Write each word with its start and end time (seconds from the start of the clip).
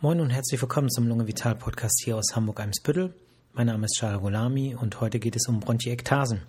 Moin 0.00 0.20
und 0.20 0.30
herzlich 0.30 0.60
willkommen 0.60 0.90
zum 0.90 1.06
Lunge 1.06 1.26
Vital 1.26 1.54
Podcast 1.54 2.02
hier 2.04 2.16
aus 2.16 2.34
Hamburg-Eimsbüttel. 2.34 3.14
Mein 3.52 3.68
Name 3.68 3.86
ist 3.86 3.96
Charles 3.96 4.20
Golami 4.20 4.74
und 4.74 5.00
heute 5.00 5.18
geht 5.18 5.36
es 5.36 5.48
um 5.48 5.60
Bronchiektasen. 5.60 6.42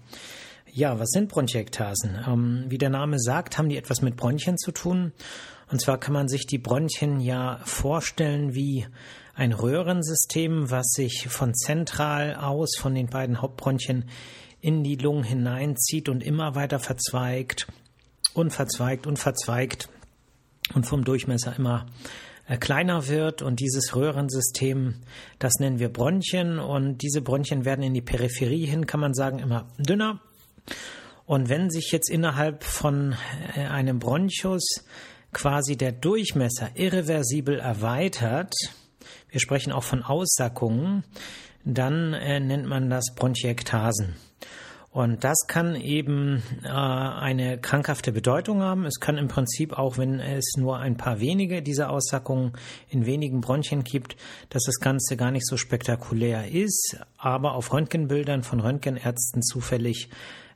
Ja, 0.73 0.99
was 0.99 1.09
sind 1.11 1.29
Bronchiektasen? 1.29 2.19
Ähm, 2.27 2.65
wie 2.67 2.79
der 2.79 2.89
Name 2.89 3.17
sagt, 3.19 3.57
haben 3.57 3.69
die 3.69 3.77
etwas 3.77 4.01
mit 4.01 4.17
Bronchien 4.17 4.57
zu 4.57 4.71
tun. 4.71 5.13
Und 5.71 5.79
zwar 5.79 5.99
kann 5.99 6.13
man 6.13 6.27
sich 6.27 6.47
die 6.47 6.57
Bronchien 6.57 7.21
ja 7.21 7.61
vorstellen 7.63 8.55
wie 8.55 8.87
ein 9.35 9.53
Röhrensystem, 9.53 10.69
was 10.69 10.87
sich 10.87 11.27
von 11.29 11.53
zentral 11.53 12.35
aus 12.35 12.75
von 12.77 12.93
den 12.93 13.07
beiden 13.07 13.41
Hauptbronchien 13.41 14.09
in 14.59 14.83
die 14.83 14.95
Lungen 14.95 15.23
hineinzieht 15.23 16.09
und 16.09 16.23
immer 16.23 16.55
weiter 16.55 16.79
verzweigt 16.79 17.67
und 18.33 18.51
verzweigt 18.51 19.07
und 19.07 19.17
verzweigt 19.17 19.87
und 20.73 20.85
vom 20.85 21.05
Durchmesser 21.05 21.55
immer 21.55 21.85
kleiner 22.59 23.07
wird 23.07 23.41
und 23.41 23.59
dieses 23.59 23.95
Röhrensystem, 23.95 24.95
das 25.39 25.53
nennen 25.59 25.79
wir 25.79 25.89
Bronchien 25.89 26.59
und 26.59 26.99
diese 27.01 27.21
Bronchien 27.21 27.65
werden 27.65 27.83
in 27.83 27.93
die 27.93 28.01
Peripherie 28.01 28.65
hin, 28.65 28.85
kann 28.85 28.99
man 28.99 29.13
sagen, 29.13 29.39
immer 29.39 29.67
dünner. 29.77 30.21
Und 31.25 31.49
wenn 31.49 31.71
sich 31.71 31.91
jetzt 31.91 32.09
innerhalb 32.09 32.63
von 32.63 33.15
äh, 33.55 33.61
einem 33.61 33.97
Bronchus 33.97 34.85
quasi 35.33 35.75
der 35.75 35.91
Durchmesser 35.91 36.69
irreversibel 36.75 37.59
erweitert, 37.59 38.53
wir 39.29 39.39
sprechen 39.39 39.73
auch 39.73 39.83
von 39.83 40.03
Aussackungen, 40.03 41.03
dann 41.63 42.13
äh, 42.13 42.39
nennt 42.39 42.67
man 42.67 42.89
das 42.89 43.15
Bronchiektasen. 43.15 44.15
Und 44.95 45.25
das 45.25 45.39
kann 45.49 45.75
eben 45.75 46.41
äh, 46.63 46.69
eine 46.69 47.57
krankhafte 47.57 48.13
Bedeutung 48.13 48.61
haben. 48.61 48.85
Es 48.85 49.01
kann 49.01 49.17
im 49.17 49.27
Prinzip 49.27 49.77
auch, 49.77 49.97
wenn 49.97 50.21
es 50.21 50.53
nur 50.55 50.79
ein 50.79 50.95
paar 50.95 51.19
wenige 51.19 51.61
dieser 51.61 51.89
Aussackungen 51.89 52.53
in 52.87 53.05
wenigen 53.05 53.41
Bronchien 53.41 53.83
gibt, 53.83 54.15
dass 54.47 54.63
das 54.63 54.79
Ganze 54.79 55.17
gar 55.17 55.31
nicht 55.31 55.47
so 55.47 55.57
spektakulär 55.57 56.49
ist, 56.49 56.97
aber 57.17 57.55
auf 57.55 57.73
Röntgenbildern 57.73 58.43
von 58.43 58.61
Röntgenärzten 58.61 59.41
zufällig 59.43 60.07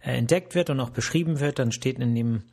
äh, 0.01 0.17
entdeckt 0.17 0.55
wird 0.55 0.69
und 0.69 0.79
auch 0.79 0.91
beschrieben 0.91 1.41
wird. 1.41 1.59
Dann 1.59 1.73
steht 1.73 1.99
in 1.99 2.15
dem 2.15 2.43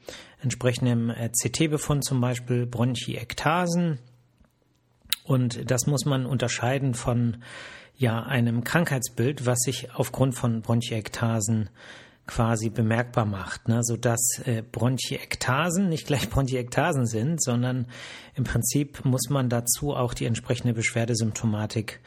entsprechenden 0.43 1.11
äh, 1.11 1.31
CT-Befund 1.41 2.03
zum 2.05 2.21
Beispiel 2.21 2.67
Bronchiektasen. 2.67 4.01
Und 5.23 5.71
das 5.71 5.87
muss 5.87 6.05
man 6.05 6.27
unterscheiden 6.27 6.95
von 6.95 7.45
ja 7.97 8.23
einem 8.23 8.65
Krankheitsbild, 8.65 9.47
was 9.47 9.61
sich 9.61 9.95
aufgrund 9.95 10.35
von 10.35 10.63
Bronchiektasen 10.63 11.71
quasi 12.27 12.71
bemerkbar 12.71 13.25
macht, 13.25 13.69
ne? 13.69 13.83
sodass 13.83 14.41
äh, 14.45 14.63
Bronchiektasen 14.63 15.89
nicht 15.89 16.07
gleich 16.07 16.29
Bronchiektasen 16.31 17.07
sind, 17.07 17.43
sondern 17.43 17.87
im 18.35 18.45
Prinzip 18.45 19.05
muss 19.05 19.31
man 19.31 19.49
dazu 19.49 19.95
auch 19.95 20.13
die 20.13 20.27
entsprechende 20.27 20.75
Beschwerdesymptomatik 20.75 22.01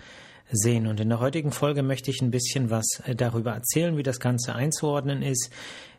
sehen. 0.51 0.87
Und 0.87 0.99
in 0.99 1.09
der 1.09 1.19
heutigen 1.19 1.51
Folge 1.51 1.83
möchte 1.83 2.11
ich 2.11 2.21
ein 2.21 2.31
bisschen 2.31 2.69
was 2.69 3.01
äh, 3.05 3.15
darüber 3.15 3.53
erzählen, 3.53 3.97
wie 3.97 4.03
das 4.03 4.19
Ganze 4.19 4.53
einzuordnen 4.55 5.21
ist, 5.21 5.51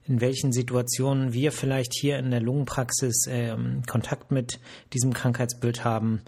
in 0.06 0.20
welchen 0.20 0.52
Situationen 0.52 1.32
wir 1.32 1.52
vielleicht 1.52 1.94
hier 1.94 2.18
in 2.18 2.30
der 2.30 2.40
Lungenpraxis 2.40 3.26
äh, 3.26 3.56
Kontakt 3.86 4.30
mit 4.30 4.60
diesem 4.92 5.12
Krankheitsbild 5.12 5.84
haben. 5.84 6.22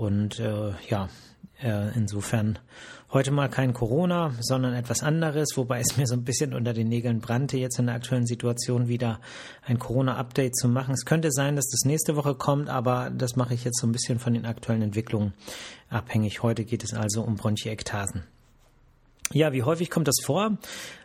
Und 0.00 0.40
äh, 0.40 0.72
ja, 0.88 1.10
äh, 1.62 1.94
insofern 1.94 2.58
heute 3.12 3.32
mal 3.32 3.50
kein 3.50 3.74
Corona, 3.74 4.32
sondern 4.40 4.72
etwas 4.72 5.02
anderes, 5.02 5.58
wobei 5.58 5.80
es 5.80 5.98
mir 5.98 6.06
so 6.06 6.14
ein 6.14 6.24
bisschen 6.24 6.54
unter 6.54 6.72
den 6.72 6.88
Nägeln 6.88 7.20
brannte, 7.20 7.58
jetzt 7.58 7.78
in 7.78 7.84
der 7.84 7.96
aktuellen 7.96 8.26
Situation 8.26 8.88
wieder 8.88 9.20
ein 9.62 9.78
Corona-Update 9.78 10.56
zu 10.56 10.68
machen. 10.68 10.94
Es 10.94 11.04
könnte 11.04 11.30
sein, 11.30 11.54
dass 11.54 11.68
das 11.68 11.84
nächste 11.84 12.16
Woche 12.16 12.34
kommt, 12.34 12.70
aber 12.70 13.10
das 13.10 13.36
mache 13.36 13.52
ich 13.52 13.62
jetzt 13.64 13.78
so 13.78 13.86
ein 13.86 13.92
bisschen 13.92 14.18
von 14.18 14.32
den 14.32 14.46
aktuellen 14.46 14.80
Entwicklungen 14.80 15.34
abhängig. 15.90 16.42
Heute 16.42 16.64
geht 16.64 16.82
es 16.82 16.94
also 16.94 17.20
um 17.20 17.36
Bronchiektasen. 17.36 18.22
Ja, 19.32 19.52
wie 19.52 19.62
häufig 19.62 19.90
kommt 19.90 20.08
das 20.08 20.16
vor? 20.24 20.58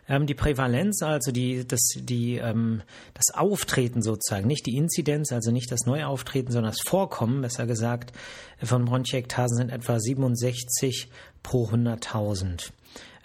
Ähm, 0.08 0.26
die 0.26 0.34
Prävalenz, 0.34 1.00
also 1.02 1.30
die, 1.30 1.64
das, 1.64 1.80
die, 1.94 2.38
ähm, 2.38 2.82
das 3.14 3.32
Auftreten 3.32 4.02
sozusagen, 4.02 4.48
nicht 4.48 4.66
die 4.66 4.76
Inzidenz, 4.76 5.30
also 5.30 5.52
nicht 5.52 5.70
das 5.70 5.86
Neuauftreten, 5.86 6.50
sondern 6.50 6.72
das 6.72 6.80
Vorkommen, 6.84 7.40
besser 7.40 7.66
gesagt, 7.66 8.12
von 8.60 8.84
Bronchiektasen 8.84 9.56
sind 9.56 9.70
etwa 9.70 10.00
67 10.00 11.08
pro 11.44 11.68
100.000 11.68 12.72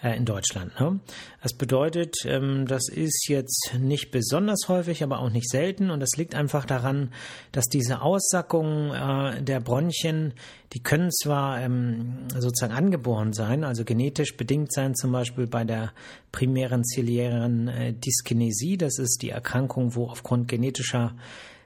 äh, 0.02 0.16
in 0.16 0.24
Deutschland. 0.24 0.78
Ne? 0.80 0.98
Das 1.42 1.54
bedeutet, 1.54 2.16
ähm, 2.24 2.66
das 2.66 2.88
ist 2.88 3.28
jetzt 3.28 3.74
nicht 3.78 4.10
besonders 4.10 4.68
häufig, 4.68 5.04
aber 5.04 5.20
auch 5.20 5.30
nicht 5.30 5.48
selten. 5.48 5.90
Und 5.90 6.00
das 6.00 6.16
liegt 6.16 6.34
einfach 6.34 6.64
daran, 6.64 7.12
dass 7.52 7.66
diese 7.66 8.02
Aussackungen 8.02 8.90
äh, 8.90 9.42
der 9.42 9.60
Bronchien, 9.60 10.34
die 10.72 10.82
können 10.82 11.12
zwar 11.12 11.60
ähm, 11.60 12.26
sozusagen 12.36 12.72
angeboren 12.72 13.32
sein, 13.32 13.62
also 13.62 13.84
genetisch 13.84 14.36
bedingt 14.36 14.72
sein, 14.72 14.96
zum 14.96 15.12
Beispiel 15.12 15.46
bei 15.46 15.62
der 15.62 15.92
primären 16.32 16.84
ziliären 16.84 17.68
äh, 17.68 17.92
Dyskinesie. 17.92 18.76
Das 18.76 18.98
ist 18.98 19.22
die 19.22 19.30
Erkrankung, 19.30 19.94
wo 19.94 20.08
aufgrund 20.08 20.48
genetischer 20.48 21.14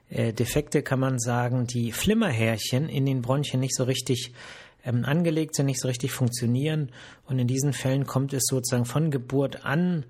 Defekte 0.09 0.85
kann 0.85 1.01
man 1.01 1.19
sagen, 1.19 1.67
die 1.67 1.91
Flimmerhärchen 1.91 2.89
in 2.89 3.07
den 3.07 3.23
Bronchien 3.23 3.59
nicht 3.59 3.75
so 3.75 3.83
richtig 3.83 4.33
ähm, 4.87 5.05
angelegt 5.05 5.57
sind, 5.57 5.67
nicht 5.67 5.81
so 5.81 5.89
richtig 5.89 6.13
funktionieren. 6.13 6.91
Und 7.27 7.39
in 7.39 7.49
diesen 7.49 7.73
Fällen 7.73 8.07
kommt 8.07 8.33
es 8.33 8.45
sozusagen 8.47 8.87
von 8.87 9.11
Geburt 9.11 9.67
an 9.67 10.05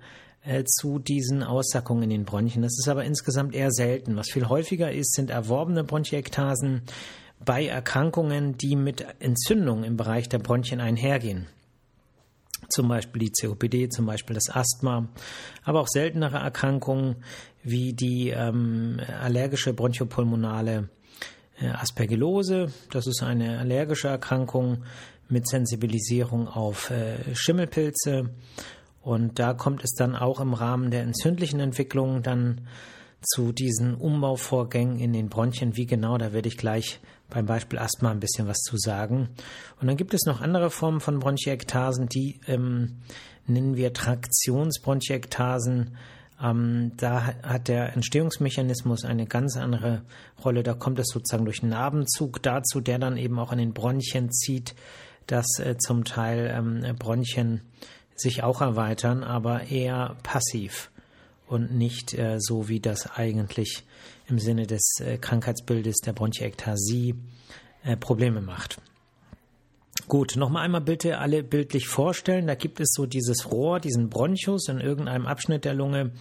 äh, 0.45 0.63
zu 0.63 0.99
diesen 0.99 1.43
Aussackungen 1.43 2.03
in 2.03 2.09
den 2.11 2.25
Bronchien. 2.25 2.61
Das 2.61 2.77
ist 2.77 2.87
aber 2.87 3.03
insgesamt 3.03 3.55
eher 3.55 3.71
selten. 3.71 4.15
Was 4.15 4.29
viel 4.31 4.47
häufiger 4.47 4.91
ist, 4.91 5.13
sind 5.13 5.29
erworbene 5.29 5.83
Bronchiektasen 5.83 6.83
bei 7.43 7.65
Erkrankungen, 7.65 8.57
die 8.57 8.75
mit 8.75 9.05
Entzündung 9.19 9.83
im 9.83 9.97
Bereich 9.97 10.29
der 10.29 10.39
Bronchien 10.39 10.79
einhergehen. 10.79 11.47
Zum 12.69 12.87
Beispiel 12.87 13.29
die 13.29 13.31
COPD, 13.31 13.89
zum 13.89 14.05
Beispiel 14.05 14.33
das 14.33 14.49
Asthma, 14.49 15.07
aber 15.63 15.81
auch 15.81 15.87
seltenere 15.87 16.37
Erkrankungen 16.37 17.17
wie 17.63 17.93
die 17.93 18.29
ähm, 18.29 18.99
allergische 19.21 19.73
bronchopulmonale 19.73 20.89
Aspergillose. 21.65 22.71
Das 22.91 23.07
ist 23.07 23.23
eine 23.23 23.59
allergische 23.59 24.07
Erkrankung 24.07 24.83
mit 25.29 25.47
Sensibilisierung 25.47 26.47
auf 26.47 26.91
äh, 26.91 27.33
Schimmelpilze. 27.33 28.29
Und 29.01 29.39
da 29.39 29.53
kommt 29.53 29.83
es 29.83 29.93
dann 29.93 30.15
auch 30.15 30.39
im 30.39 30.53
Rahmen 30.53 30.91
der 30.91 31.03
entzündlichen 31.03 31.59
Entwicklung 31.59 32.23
dann 32.23 32.67
zu 33.21 33.51
diesen 33.51 33.95
Umbauvorgängen 33.95 34.99
in 34.99 35.13
den 35.13 35.29
Bronchien. 35.29 35.75
Wie 35.75 35.85
genau, 35.85 36.17
da 36.17 36.33
werde 36.33 36.47
ich 36.47 36.57
gleich 36.57 36.99
beim 37.29 37.45
Beispiel 37.45 37.79
Asthma 37.79 38.11
ein 38.11 38.19
bisschen 38.19 38.47
was 38.47 38.57
zu 38.57 38.77
sagen. 38.77 39.29
Und 39.81 39.87
dann 39.87 39.97
gibt 39.97 40.13
es 40.13 40.25
noch 40.25 40.41
andere 40.41 40.69
Formen 40.69 40.99
von 40.99 41.19
Bronchiektasen, 41.19 42.07
die 42.07 42.39
ähm, 42.47 42.97
nennen 43.45 43.75
wir 43.75 43.93
Traktionsbronchiektasen. 43.93 45.97
Ähm, 46.41 46.91
da 46.97 47.33
hat 47.43 47.67
der 47.67 47.93
Entstehungsmechanismus 47.93 49.05
eine 49.05 49.25
ganz 49.25 49.57
andere 49.57 50.03
Rolle. 50.43 50.63
Da 50.63 50.73
kommt 50.73 50.99
es 50.99 51.07
sozusagen 51.07 51.45
durch 51.45 51.63
Narbenzug 51.63 52.41
dazu, 52.43 52.79
der 52.79 52.99
dann 52.99 53.17
eben 53.17 53.39
auch 53.39 53.51
an 53.51 53.57
den 53.57 53.73
Bronchien 53.73 54.31
zieht, 54.31 54.75
dass 55.25 55.59
äh, 55.59 55.77
zum 55.77 56.03
Teil 56.05 56.53
ähm, 56.55 56.95
Bronchien 56.97 57.61
sich 58.15 58.43
auch 58.43 58.61
erweitern, 58.61 59.23
aber 59.23 59.67
eher 59.69 60.15
passiv 60.23 60.91
und 61.47 61.73
nicht 61.73 62.13
äh, 62.13 62.37
so, 62.39 62.67
wie 62.67 62.79
das 62.79 63.09
eigentlich 63.15 63.83
im 64.27 64.39
Sinne 64.39 64.67
des 64.67 64.99
äh, 64.99 65.17
Krankheitsbildes 65.17 65.97
der 65.97 66.13
Bronchiektasie 66.13 67.15
äh, 67.83 67.95
Probleme 67.95 68.41
macht. 68.41 68.81
Gut, 70.05 70.37
nochmal 70.37 70.63
einmal 70.63 70.81
bitte 70.81 71.17
alle 71.17 71.43
bildlich 71.43 71.87
vorstellen. 71.87 72.47
Da 72.47 72.55
gibt 72.55 72.79
es 72.79 72.91
so 72.93 73.05
dieses 73.05 73.51
Rohr, 73.51 73.79
diesen 73.79 74.09
Bronchus 74.09 74.69
in 74.69 74.79
irgendeinem 74.79 75.25
Abschnitt 75.25 75.65
der 75.65 75.73
Lunge, 75.73 76.11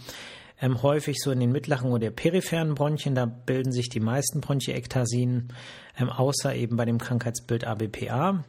ähm, 0.61 0.83
häufig 0.83 1.19
so 1.21 1.31
in 1.31 1.39
den 1.39 1.53
mittleren 1.53 1.93
oder 1.93 2.11
peripheren 2.11 2.75
Bronchien. 2.75 3.15
Da 3.15 3.27
bilden 3.27 3.71
sich 3.71 3.89
die 3.89 4.01
meisten 4.01 4.41
Bronchiektasien, 4.41 5.53
ähm, 5.99 6.11
außer 6.11 6.55
eben 6.55 6.77
bei 6.77 6.85
dem 6.85 6.99
Krankheitsbild 6.99 7.65
ABPA. 7.65 8.45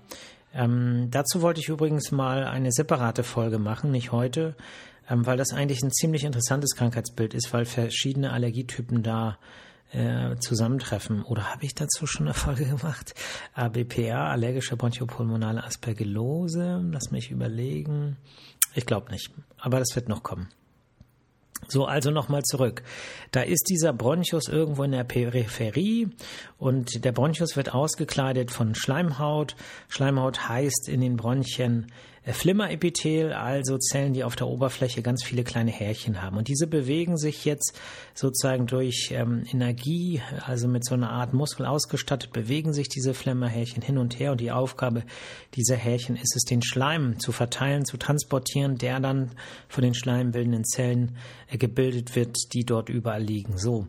Ähm, 0.56 1.10
dazu 1.12 1.44
wollte 1.44 1.60
ich 1.60 1.70
übrigens 1.70 2.12
mal 2.12 2.46
eine 2.46 2.72
separate 2.72 3.24
Folge 3.24 3.60
machen, 3.60 3.92
nicht 3.92 4.12
heute, 4.12 4.56
ähm, 5.08 5.28
weil 5.28 5.38
das 5.38 5.54
eigentlich 5.54 5.84
ein 5.84 5.92
ziemlich 5.92 6.24
interessantes 6.24 6.76
Krankheitsbild 6.76 7.36
ist, 7.36 7.54
weil 7.54 7.66
verschiedene 7.66 8.32
Allergietypen 8.32 9.04
da 9.04 9.32
äh, 9.32 9.67
zusammentreffen. 10.40 11.24
Oder 11.24 11.52
habe 11.52 11.66
ich 11.66 11.74
dazu 11.74 12.06
schon 12.06 12.28
eine 12.28 12.34
Folge 12.34 12.66
gemacht? 12.66 13.16
ABPA, 13.54 14.32
allergische 14.32 14.76
bronchopulmonale 14.78 15.64
Aspergillose. 15.64 16.82
Lass 16.92 17.12
mich 17.12 17.32
überlegen. 17.32 18.18
Ich 18.76 18.86
glaube 18.86 19.12
nicht, 19.12 19.32
aber 19.58 19.80
das 19.80 19.96
wird 19.96 20.10
noch 20.10 20.24
kommen. 20.24 20.50
So, 21.68 21.86
also 21.86 22.12
nochmal 22.12 22.44
zurück. 22.44 22.84
Da 23.32 23.42
ist 23.42 23.68
dieser 23.70 23.92
Bronchus 23.92 24.48
irgendwo 24.48 24.84
in 24.84 24.92
der 24.92 25.04
Peripherie 25.04 26.10
und 26.58 27.04
der 27.04 27.12
Bronchus 27.12 27.56
wird 27.56 27.74
ausgekleidet 27.74 28.52
von 28.52 28.76
Schleimhaut. 28.76 29.56
Schleimhaut 29.90 30.48
heißt 30.48 30.88
in 30.88 31.02
den 31.02 31.18
Bronchien 31.18 31.92
Flimmerepithel, 32.34 33.32
also 33.34 33.78
Zellen, 33.78 34.14
die 34.14 34.24
auf 34.24 34.36
der 34.36 34.48
Oberfläche 34.48 35.02
ganz 35.02 35.24
viele 35.24 35.44
kleine 35.44 35.72
Härchen 35.72 36.22
haben. 36.22 36.38
Und 36.38 36.48
diese 36.48 36.68
bewegen 36.68 37.18
sich 37.18 37.46
jetzt 37.46 37.80
sozusagen 38.14 38.68
durch 38.68 39.12
ähm, 39.12 39.46
Energie, 39.52 40.22
also 40.46 40.68
mit 40.68 40.86
so 40.86 40.96
einer 40.96 41.10
Art 41.10 41.34
Muskel 41.34 41.66
ausgestattet, 41.66 42.34
bewegen 42.34 42.74
sich 42.74 42.90
diese 42.90 43.14
Flimmerhärchen 43.14 43.82
hin 43.82 43.98
und 43.98 44.20
her. 44.20 44.32
Und 44.32 44.42
die 44.42 44.52
Aufgabe 44.52 45.04
dieser 45.56 45.76
Härchen 45.76 46.18
ist 46.18 46.36
es, 46.36 46.44
den 46.44 46.62
Schleim 46.62 47.20
zu 47.20 47.32
verteilen, 47.32 47.86
zu 47.86 47.98
transportieren, 47.98 48.78
der 48.78 49.00
dann 49.00 49.32
von 49.70 49.84
den 49.84 49.94
schleimbildenden 49.94 50.66
Zellen 50.66 51.16
äh, 51.50 51.58
gebildet 51.58 52.16
wird, 52.16 52.36
die 52.54 52.66
dort 52.66 52.90
überall 52.90 53.24
liegen. 53.24 53.58
So. 53.58 53.88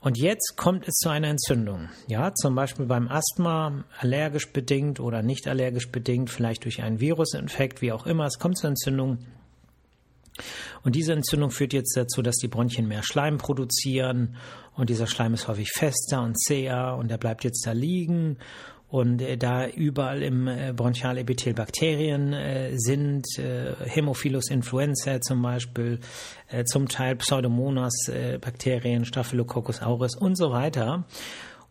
Und 0.00 0.16
jetzt 0.18 0.56
kommt 0.56 0.88
es 0.88 0.94
zu 0.94 1.10
einer 1.10 1.28
Entzündung. 1.28 1.90
Ja, 2.08 2.32
zum 2.34 2.54
Beispiel 2.54 2.86
beim 2.86 3.08
Asthma, 3.08 3.84
allergisch 3.98 4.50
bedingt 4.50 4.98
oder 4.98 5.22
nicht 5.22 5.46
allergisch 5.46 5.90
bedingt, 5.90 6.30
vielleicht 6.30 6.64
durch 6.64 6.82
einen 6.82 7.00
Virusinfekt, 7.00 7.82
wie 7.82 7.92
auch 7.92 8.06
immer. 8.06 8.24
Es 8.24 8.38
kommt 8.38 8.56
zur 8.56 8.70
Entzündung. 8.70 9.18
Und 10.82 10.96
diese 10.96 11.12
Entzündung 11.12 11.50
führt 11.50 11.74
jetzt 11.74 11.94
dazu, 11.96 12.22
dass 12.22 12.36
die 12.36 12.48
Bronchien 12.48 12.88
mehr 12.88 13.02
Schleim 13.02 13.36
produzieren 13.36 14.36
und 14.74 14.88
dieser 14.88 15.06
Schleim 15.06 15.34
ist 15.34 15.48
häufig 15.48 15.70
fester 15.70 16.22
und 16.22 16.40
zäher 16.40 16.96
und 16.98 17.10
der 17.10 17.18
bleibt 17.18 17.44
jetzt 17.44 17.66
da 17.66 17.72
liegen 17.72 18.38
und 18.90 19.22
äh, 19.22 19.36
da 19.36 19.68
überall 19.68 20.22
im 20.22 20.48
äh, 20.48 20.72
Bronchialepithel 20.74 21.54
Bakterien 21.54 22.32
äh, 22.32 22.72
sind, 22.74 23.24
äh, 23.38 23.74
Hämophilus 23.84 24.50
influenzae 24.50 25.20
zum 25.20 25.40
Beispiel, 25.42 26.00
äh, 26.48 26.64
zum 26.64 26.88
Teil 26.88 27.16
Pseudomonas 27.16 28.08
äh, 28.08 28.38
Bakterien, 28.38 29.04
Staphylococcus 29.04 29.80
aureus 29.80 30.16
und 30.16 30.36
so 30.36 30.50
weiter. 30.50 31.04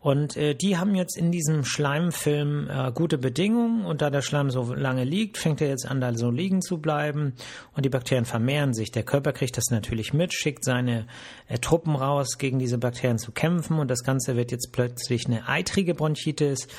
Und 0.02 0.38
äh, 0.38 0.56
die 0.56 0.78
haben 0.78 0.96
jetzt 0.96 1.18
in 1.18 1.30
diesem 1.30 1.66
Schleimfilm 1.66 2.70
äh, 2.70 2.90
gute 2.94 3.18
Bedingungen 3.18 3.84
und 3.84 4.02
da 4.02 4.10
der 4.10 4.22
Schleim 4.22 4.50
so 4.50 4.74
lange 4.74 5.04
liegt, 5.04 5.38
fängt 5.38 5.60
er 5.60 5.68
jetzt 5.68 5.86
an, 5.86 6.00
da 6.00 6.16
so 6.16 6.32
liegen 6.32 6.62
zu 6.62 6.78
bleiben 6.78 7.34
und 7.76 7.84
die 7.84 7.90
Bakterien 7.90 8.24
vermehren 8.24 8.74
sich. 8.74 8.92
Der 8.92 9.04
Körper 9.04 9.34
kriegt 9.34 9.58
das 9.58 9.66
natürlich 9.72 10.14
mit, 10.14 10.34
schickt 10.34 10.64
seine 10.64 11.06
äh, 11.50 11.58
Truppen 11.58 11.98
raus, 11.98 12.38
gegen 12.38 12.60
diese 12.60 12.78
Bakterien 12.78 13.18
zu 13.18 13.34
kämpfen 13.34 13.78
und 13.78 13.92
das 13.92 14.06
Ganze 14.06 14.38
wird 14.38 14.54
jetzt 14.54 14.72
plötzlich 14.72 15.26
eine 15.26 15.50
eitrige 15.50 15.94
Bronchitis 15.94 16.70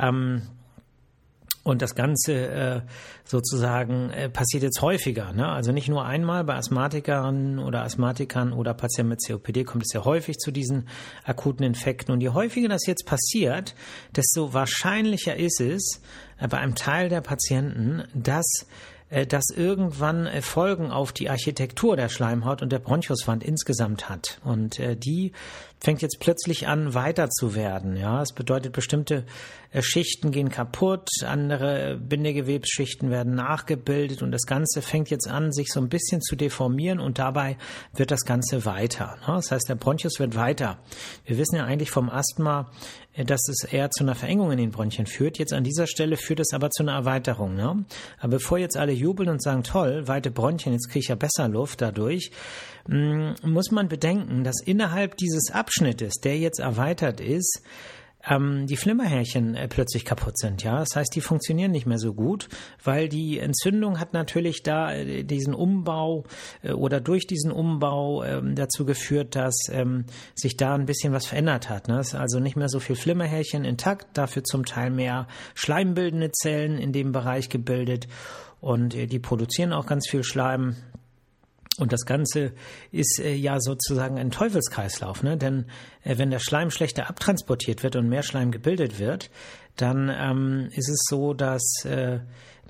ähm, 0.00 0.42
und 1.62 1.82
das 1.82 1.94
Ganze 1.94 2.32
äh, 2.32 2.80
sozusagen 3.24 4.10
äh, 4.10 4.30
passiert 4.30 4.62
jetzt 4.62 4.80
häufiger. 4.80 5.32
Ne? 5.32 5.46
Also 5.46 5.72
nicht 5.72 5.88
nur 5.88 6.04
einmal 6.04 6.42
bei 6.44 6.54
Asthmatikern 6.54 7.58
oder 7.58 7.82
Asthmatikern 7.82 8.52
oder 8.52 8.72
Patienten 8.72 9.10
mit 9.10 9.20
COPD 9.26 9.64
kommt 9.64 9.84
es 9.84 9.92
ja 9.92 10.04
häufig 10.04 10.38
zu 10.38 10.52
diesen 10.52 10.88
akuten 11.24 11.64
Infekten. 11.64 12.12
Und 12.12 12.22
je 12.22 12.30
häufiger 12.30 12.68
das 12.68 12.86
jetzt 12.86 13.04
passiert, 13.04 13.74
desto 14.16 14.54
wahrscheinlicher 14.54 15.36
ist 15.36 15.60
es 15.60 16.00
äh, 16.38 16.48
bei 16.48 16.58
einem 16.58 16.74
Teil 16.74 17.10
der 17.10 17.20
Patienten, 17.20 18.04
dass 18.14 18.66
äh, 19.10 19.26
das 19.26 19.50
irgendwann 19.54 20.26
äh, 20.26 20.40
Folgen 20.40 20.90
auf 20.90 21.12
die 21.12 21.28
Architektur 21.28 21.96
der 21.96 22.08
Schleimhaut 22.08 22.62
und 22.62 22.72
der 22.72 22.78
Bronchuswand 22.78 23.44
insgesamt 23.44 24.08
hat. 24.08 24.40
Und 24.44 24.78
äh, 24.78 24.96
die 24.96 25.32
fängt 25.82 26.02
jetzt 26.02 26.20
plötzlich 26.20 26.68
an, 26.68 26.94
weiter 26.94 27.30
zu 27.30 27.54
werden. 27.54 27.96
Ja, 27.96 28.22
es 28.22 28.32
bedeutet, 28.32 28.72
bestimmte 28.72 29.24
Schichten 29.78 30.32
gehen 30.32 30.48
kaputt, 30.48 31.08
andere 31.24 31.96
Bindegewebsschichten 31.96 33.10
werden 33.10 33.36
nachgebildet 33.36 34.20
und 34.20 34.32
das 34.32 34.42
Ganze 34.42 34.82
fängt 34.82 35.10
jetzt 35.10 35.28
an, 35.28 35.52
sich 35.52 35.68
so 35.72 35.80
ein 35.80 35.88
bisschen 35.88 36.20
zu 36.20 36.34
deformieren 36.34 36.98
und 36.98 37.20
dabei 37.20 37.56
wird 37.94 38.10
das 38.10 38.24
Ganze 38.24 38.64
weiter. 38.64 39.16
Ne? 39.26 39.34
Das 39.34 39.52
heißt, 39.52 39.68
der 39.68 39.76
Bronchus 39.76 40.18
wird 40.18 40.34
weiter. 40.34 40.78
Wir 41.24 41.38
wissen 41.38 41.56
ja 41.56 41.64
eigentlich 41.64 41.90
vom 41.90 42.10
Asthma, 42.10 42.70
dass 43.16 43.48
es 43.48 43.64
eher 43.64 43.90
zu 43.90 44.02
einer 44.04 44.14
Verengung 44.14 44.50
in 44.50 44.58
den 44.58 44.70
Bronchien 44.70 45.06
führt. 45.06 45.38
Jetzt 45.38 45.52
an 45.52 45.62
dieser 45.62 45.86
Stelle 45.86 46.16
führt 46.16 46.40
es 46.40 46.52
aber 46.52 46.70
zu 46.70 46.82
einer 46.82 46.92
Erweiterung. 46.92 47.54
Ne? 47.54 47.84
Aber 48.18 48.30
bevor 48.32 48.58
jetzt 48.58 48.76
alle 48.76 48.92
jubeln 48.92 49.28
und 49.28 49.42
sagen, 49.42 49.62
toll, 49.62 50.08
weite 50.08 50.30
Bronchien, 50.30 50.72
jetzt 50.72 50.88
kriege 50.88 51.00
ich 51.00 51.08
ja 51.08 51.16
besser 51.16 51.48
Luft 51.48 51.80
dadurch, 51.80 52.30
mm, 52.88 53.32
muss 53.42 53.70
man 53.70 53.88
bedenken, 53.88 54.42
dass 54.42 54.62
innerhalb 54.64 55.16
dieses 55.16 55.50
Abschnittes, 55.70 56.14
der 56.14 56.36
jetzt 56.36 56.58
erweitert 56.58 57.20
ist, 57.20 57.62
ähm, 58.28 58.66
die 58.66 58.76
Flimmerhärchen 58.76 59.54
äh, 59.54 59.68
plötzlich 59.68 60.04
kaputt 60.04 60.36
sind. 60.36 60.64
Ja, 60.64 60.80
das 60.80 60.96
heißt, 60.96 61.14
die 61.14 61.20
funktionieren 61.20 61.70
nicht 61.70 61.86
mehr 61.86 61.98
so 61.98 62.12
gut, 62.12 62.48
weil 62.82 63.08
die 63.08 63.38
Entzündung 63.38 64.00
hat 64.00 64.12
natürlich 64.12 64.64
da 64.64 64.92
äh, 64.92 65.22
diesen 65.22 65.54
Umbau 65.54 66.24
äh, 66.62 66.72
oder 66.72 67.00
durch 67.00 67.28
diesen 67.28 67.52
Umbau 67.52 68.24
ähm, 68.24 68.56
dazu 68.56 68.84
geführt, 68.84 69.36
dass 69.36 69.54
ähm, 69.70 70.06
sich 70.34 70.56
da 70.56 70.74
ein 70.74 70.86
bisschen 70.86 71.12
was 71.12 71.26
verändert 71.26 71.70
hat. 71.70 71.86
Ne? 71.86 72.00
ist 72.00 72.16
also 72.16 72.40
nicht 72.40 72.56
mehr 72.56 72.68
so 72.68 72.80
viel 72.80 72.96
Flimmerhärchen 72.96 73.64
intakt, 73.64 74.08
dafür 74.18 74.42
zum 74.42 74.64
Teil 74.64 74.90
mehr 74.90 75.28
schleimbildende 75.54 76.32
Zellen 76.32 76.78
in 76.78 76.92
dem 76.92 77.12
Bereich 77.12 77.48
gebildet 77.48 78.08
und 78.60 78.96
äh, 78.96 79.06
die 79.06 79.20
produzieren 79.20 79.72
auch 79.72 79.86
ganz 79.86 80.08
viel 80.10 80.24
Schleim. 80.24 80.74
Und 81.80 81.92
das 81.92 82.04
Ganze 82.04 82.52
ist 82.92 83.18
äh, 83.20 83.34
ja 83.34 83.58
sozusagen 83.60 84.18
ein 84.18 84.30
Teufelskreislauf, 84.30 85.22
ne? 85.22 85.36
denn 85.36 85.66
äh, 86.04 86.18
wenn 86.18 86.30
der 86.30 86.38
Schleim 86.38 86.70
schlechter 86.70 87.08
abtransportiert 87.08 87.82
wird 87.82 87.96
und 87.96 88.08
mehr 88.08 88.22
Schleim 88.22 88.50
gebildet 88.50 88.98
wird, 88.98 89.30
dann 89.76 90.10
ähm, 90.14 90.68
ist 90.74 90.88
es 90.88 91.06
so, 91.08 91.32
dass 91.32 91.84
äh, 91.84 92.20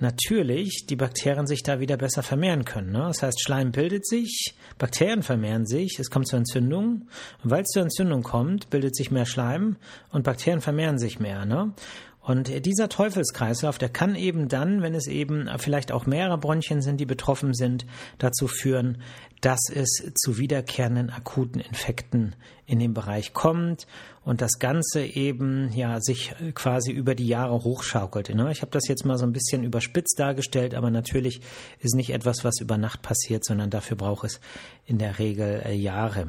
natürlich 0.01 0.85
die 0.89 0.95
Bakterien 0.95 1.45
sich 1.45 1.63
da 1.63 1.79
wieder 1.79 1.97
besser 1.97 2.23
vermehren 2.23 2.65
können. 2.65 2.91
Ne? 2.91 3.03
Das 3.07 3.21
heißt, 3.21 3.41
Schleim 3.41 3.71
bildet 3.71 4.07
sich, 4.07 4.55
Bakterien 4.77 5.23
vermehren 5.23 5.65
sich, 5.65 5.99
es 5.99 6.09
kommt 6.09 6.27
zur 6.27 6.39
Entzündung. 6.39 7.07
Und 7.43 7.51
weil 7.51 7.61
es 7.61 7.69
zur 7.69 7.83
Entzündung 7.83 8.23
kommt, 8.23 8.69
bildet 8.69 8.95
sich 8.95 9.11
mehr 9.11 9.25
Schleim 9.25 9.77
und 10.11 10.23
Bakterien 10.23 10.61
vermehren 10.61 10.97
sich 10.97 11.19
mehr. 11.19 11.45
Ne? 11.45 11.73
Und 12.21 12.65
dieser 12.65 12.87
Teufelskreislauf, 12.87 13.79
der 13.79 13.89
kann 13.89 14.15
eben 14.15 14.47
dann, 14.47 14.83
wenn 14.83 14.93
es 14.93 15.07
eben 15.07 15.49
vielleicht 15.57 15.91
auch 15.91 16.05
mehrere 16.05 16.37
Bronchien 16.37 16.81
sind, 16.81 16.99
die 16.99 17.07
betroffen 17.07 17.55
sind, 17.55 17.85
dazu 18.19 18.47
führen, 18.47 18.99
dass 19.41 19.59
es 19.73 20.11
zu 20.15 20.37
wiederkehrenden 20.37 21.09
akuten 21.09 21.59
Infekten 21.59 22.35
in 22.67 22.77
dem 22.77 22.93
Bereich 22.93 23.33
kommt 23.33 23.87
und 24.23 24.41
das 24.41 24.59
Ganze 24.59 25.03
eben 25.03 25.73
ja 25.73 25.99
sich 25.99 26.35
quasi 26.53 26.91
über 26.91 27.15
die 27.15 27.27
Jahre 27.27 27.63
hochschaukelt. 27.63 28.33
Ne? 28.35 28.51
Ich 28.51 28.61
habe 28.61 28.71
das 28.71 28.87
jetzt 28.87 29.03
mal 29.03 29.17
so 29.17 29.25
ein 29.25 29.33
bisschen 29.33 29.63
überspitzt 29.63 30.19
dargestellt, 30.19 30.75
aber 30.75 30.91
natürlich 30.91 31.41
ist 31.79 31.95
nicht 31.95 32.11
etwas, 32.11 32.43
was 32.43 32.61
über 32.61 32.77
Nacht 32.77 33.01
passiert, 33.01 33.43
sondern 33.43 33.71
dafür 33.71 33.97
braucht 33.97 34.25
es 34.25 34.39
in 34.85 34.99
der 34.99 35.17
Regel 35.17 35.63
äh, 35.65 35.73
Jahre. 35.73 36.27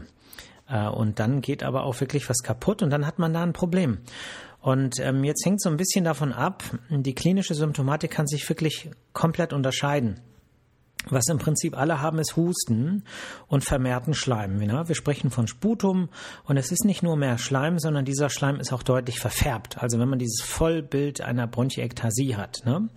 Äh, 0.68 0.88
und 0.88 1.18
dann 1.18 1.42
geht 1.42 1.62
aber 1.62 1.84
auch 1.84 2.00
wirklich 2.00 2.28
was 2.30 2.38
kaputt 2.38 2.82
und 2.82 2.88
dann 2.88 3.06
hat 3.06 3.18
man 3.18 3.34
da 3.34 3.42
ein 3.42 3.52
Problem. 3.52 3.98
Und 4.62 5.00
ähm, 5.00 5.24
jetzt 5.24 5.44
hängt 5.44 5.60
so 5.60 5.68
ein 5.68 5.76
bisschen 5.76 6.04
davon 6.04 6.32
ab, 6.32 6.62
die 6.88 7.14
klinische 7.14 7.54
Symptomatik 7.54 8.12
kann 8.12 8.28
sich 8.28 8.48
wirklich 8.48 8.90
komplett 9.12 9.52
unterscheiden. 9.52 10.20
Was 11.10 11.26
im 11.28 11.38
Prinzip 11.38 11.76
alle 11.76 12.00
haben, 12.00 12.18
ist 12.18 12.36
Husten 12.36 13.04
und 13.48 13.64
vermehrten 13.64 14.14
Schleim. 14.14 14.60
Wir 14.60 14.94
sprechen 14.94 15.30
von 15.30 15.46
Sputum 15.46 16.08
und 16.44 16.56
es 16.56 16.70
ist 16.70 16.84
nicht 16.84 17.02
nur 17.02 17.16
mehr 17.16 17.38
Schleim, 17.38 17.78
sondern 17.78 18.04
dieser 18.04 18.30
Schleim 18.30 18.60
ist 18.60 18.72
auch 18.72 18.82
deutlich 18.82 19.18
verfärbt. 19.18 19.82
Also 19.82 19.98
wenn 19.98 20.08
man 20.08 20.18
dieses 20.18 20.42
Vollbild 20.42 21.20
einer 21.20 21.46
Bronchiektasie 21.46 22.36
hat. 22.36 22.62
Ne? 22.64 22.88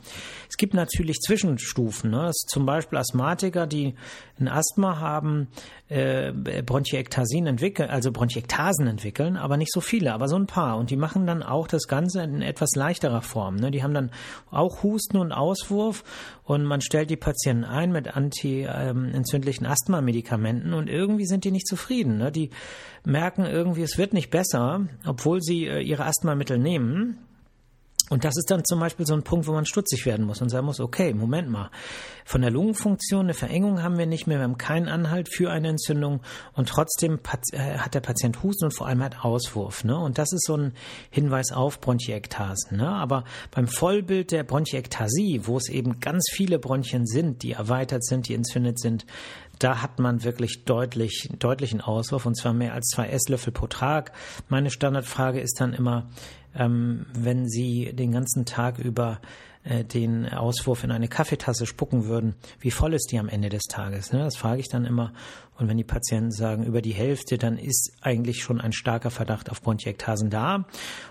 Es 0.49 0.57
gibt 0.57 0.73
natürlich 0.73 1.19
Zwischenstufen. 1.19 2.11
Ne? 2.11 2.31
zum 2.47 2.65
Beispiel 2.65 2.97
Asthmatiker, 2.97 3.67
die 3.67 3.95
ein 4.39 4.47
Asthma 4.47 4.99
haben, 4.99 5.47
äh, 5.87 6.31
Bronchiektasien 6.31 7.47
entwickeln, 7.47 7.89
also 7.89 8.11
Bronchiektasen 8.11 8.87
entwickeln, 8.87 9.37
aber 9.37 9.57
nicht 9.57 9.71
so 9.71 9.81
viele, 9.81 10.13
aber 10.13 10.27
so 10.27 10.35
ein 10.35 10.47
paar. 10.47 10.77
Und 10.77 10.89
die 10.89 10.97
machen 10.97 11.25
dann 11.25 11.43
auch 11.43 11.67
das 11.67 11.87
Ganze 11.87 12.23
in 12.23 12.41
etwas 12.41 12.75
leichterer 12.75 13.21
Form. 13.21 13.55
Ne? 13.55 13.71
Die 13.71 13.83
haben 13.83 13.93
dann 13.93 14.11
auch 14.51 14.83
Husten 14.83 15.17
und 15.17 15.31
Auswurf 15.31 16.03
und 16.43 16.63
man 16.63 16.81
stellt 16.81 17.09
die 17.09 17.17
Patienten 17.17 17.63
ein 17.63 17.91
mit 17.95 18.15
anti-entzündlichen 18.15 19.65
Asthma-Medikamenten 19.65 20.73
und 20.73 20.89
irgendwie 20.89 21.25
sind 21.25 21.45
die 21.45 21.51
nicht 21.51 21.67
zufrieden. 21.67 22.17
Ne? 22.17 22.31
Die 22.31 22.51
merken 23.05 23.45
irgendwie, 23.45 23.81
es 23.81 23.97
wird 23.97 24.13
nicht 24.13 24.29
besser, 24.29 24.85
obwohl 25.05 25.41
sie 25.41 25.65
äh, 25.65 25.81
ihre 25.81 26.05
Asthmamittel 26.05 26.59
nehmen. 26.59 27.17
Und 28.09 28.23
das 28.23 28.37
ist 28.37 28.51
dann 28.51 28.63
zum 28.63 28.79
Beispiel 28.79 29.05
so 29.05 29.15
ein 29.15 29.23
Punkt, 29.23 29.47
wo 29.47 29.51
man 29.51 29.65
stutzig 29.65 30.05
werden 30.05 30.25
muss 30.25 30.39
und 30.41 30.49
sagen 30.49 30.67
muss, 30.67 30.79
okay, 30.79 31.13
Moment 31.13 31.49
mal, 31.49 31.71
von 32.23 32.41
der 32.41 32.51
Lungenfunktion 32.51 33.25
eine 33.25 33.33
Verengung 33.33 33.81
haben 33.81 33.97
wir 33.97 34.05
nicht 34.05 34.27
mehr, 34.27 34.37
wir 34.37 34.43
haben 34.43 34.59
keinen 34.59 34.87
Anhalt 34.87 35.27
für 35.27 35.49
eine 35.49 35.69
Entzündung 35.69 36.21
und 36.53 36.69
trotzdem 36.69 37.19
äh, 37.51 37.77
hat 37.79 37.95
der 37.95 38.01
Patient 38.01 38.43
Husten 38.43 38.65
und 38.65 38.71
vor 38.71 38.85
allem 38.85 39.03
hat 39.03 39.25
Auswurf. 39.25 39.83
Ne? 39.83 39.97
Und 39.97 40.19
das 40.19 40.31
ist 40.33 40.45
so 40.45 40.55
ein 40.55 40.73
Hinweis 41.09 41.51
auf 41.51 41.81
Bronchiektasen. 41.81 42.77
Ne? 42.77 42.87
Aber 42.87 43.23
beim 43.49 43.67
Vollbild 43.67 44.31
der 44.31 44.43
Bronchiektasie, 44.43 45.41
wo 45.45 45.57
es 45.57 45.67
eben 45.69 45.99
ganz 45.99 46.27
viele 46.31 46.59
Bronchien 46.59 47.07
sind, 47.07 47.41
die 47.41 47.53
erweitert 47.53 48.05
sind, 48.05 48.27
die 48.27 48.35
entzündet 48.35 48.79
sind, 48.79 49.07
da 49.57 49.81
hat 49.81 49.99
man 49.99 50.23
wirklich 50.23 50.65
deutlich, 50.65 51.29
deutlichen 51.39 51.81
Auswurf 51.81 52.25
und 52.25 52.35
zwar 52.35 52.53
mehr 52.53 52.73
als 52.73 52.87
zwei 52.87 53.07
Esslöffel 53.07 53.53
pro 53.53 53.67
Tag. 53.67 54.11
Meine 54.49 54.69
Standardfrage 54.69 55.39
ist 55.39 55.59
dann 55.59 55.73
immer, 55.73 56.09
ähm, 56.55 57.05
wenn 57.13 57.47
Sie 57.47 57.93
den 57.93 58.11
ganzen 58.11 58.45
Tag 58.45 58.79
über 58.79 59.19
äh, 59.63 59.83
den 59.83 60.29
Auswurf 60.29 60.83
in 60.83 60.91
eine 60.91 61.07
Kaffeetasse 61.07 61.65
spucken 61.65 62.05
würden, 62.05 62.35
wie 62.59 62.71
voll 62.71 62.93
ist 62.93 63.11
die 63.11 63.19
am 63.19 63.29
Ende 63.29 63.49
des 63.49 63.63
Tages? 63.63 64.13
Ne? 64.13 64.19
Das 64.19 64.37
frage 64.37 64.59
ich 64.59 64.69
dann 64.69 64.85
immer. 64.85 65.11
Und 65.57 65.69
wenn 65.69 65.77
die 65.77 65.83
Patienten 65.83 66.31
sagen, 66.31 66.65
über 66.65 66.81
die 66.81 66.93
Hälfte, 66.93 67.37
dann 67.37 67.57
ist 67.57 67.93
eigentlich 68.01 68.43
schon 68.43 68.59
ein 68.59 68.73
starker 68.73 69.09
Verdacht 69.09 69.49
auf 69.49 69.61
Bronchiektasen 69.61 70.29
da. 70.29 70.65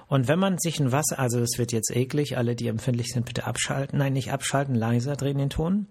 Und 0.06 0.28
wenn 0.28 0.38
man 0.38 0.58
sich 0.58 0.78
ein 0.80 0.92
Wasser, 0.92 1.18
also 1.18 1.40
es 1.40 1.58
wird 1.58 1.72
jetzt 1.72 1.90
eklig, 1.94 2.36
alle, 2.36 2.54
die 2.54 2.68
empfindlich 2.68 3.08
sind, 3.08 3.26
bitte 3.26 3.46
abschalten. 3.46 3.98
Nein, 3.98 4.12
nicht 4.12 4.32
abschalten, 4.32 4.74
leiser 4.74 5.16
drehen 5.16 5.38
den 5.38 5.50
Ton. 5.50 5.86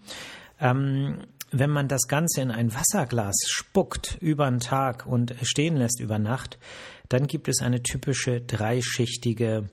Ähm, 0.60 1.18
wenn 1.54 1.70
man 1.70 1.88
das 1.88 2.08
Ganze 2.08 2.42
in 2.42 2.52
ein 2.52 2.74
Wasserglas 2.74 3.36
spuckt 3.48 4.18
über 4.20 4.46
einen 4.46 4.60
Tag 4.60 5.06
und 5.06 5.36
stehen 5.44 5.78
lässt 5.78 6.00
über 6.00 6.20
Nacht, 6.20 6.58
dann 7.10 7.28
gibt 7.28 7.48
es 7.48 7.62
eine 7.62 7.84
typische 7.84 8.42
dreischichtige 8.42 9.70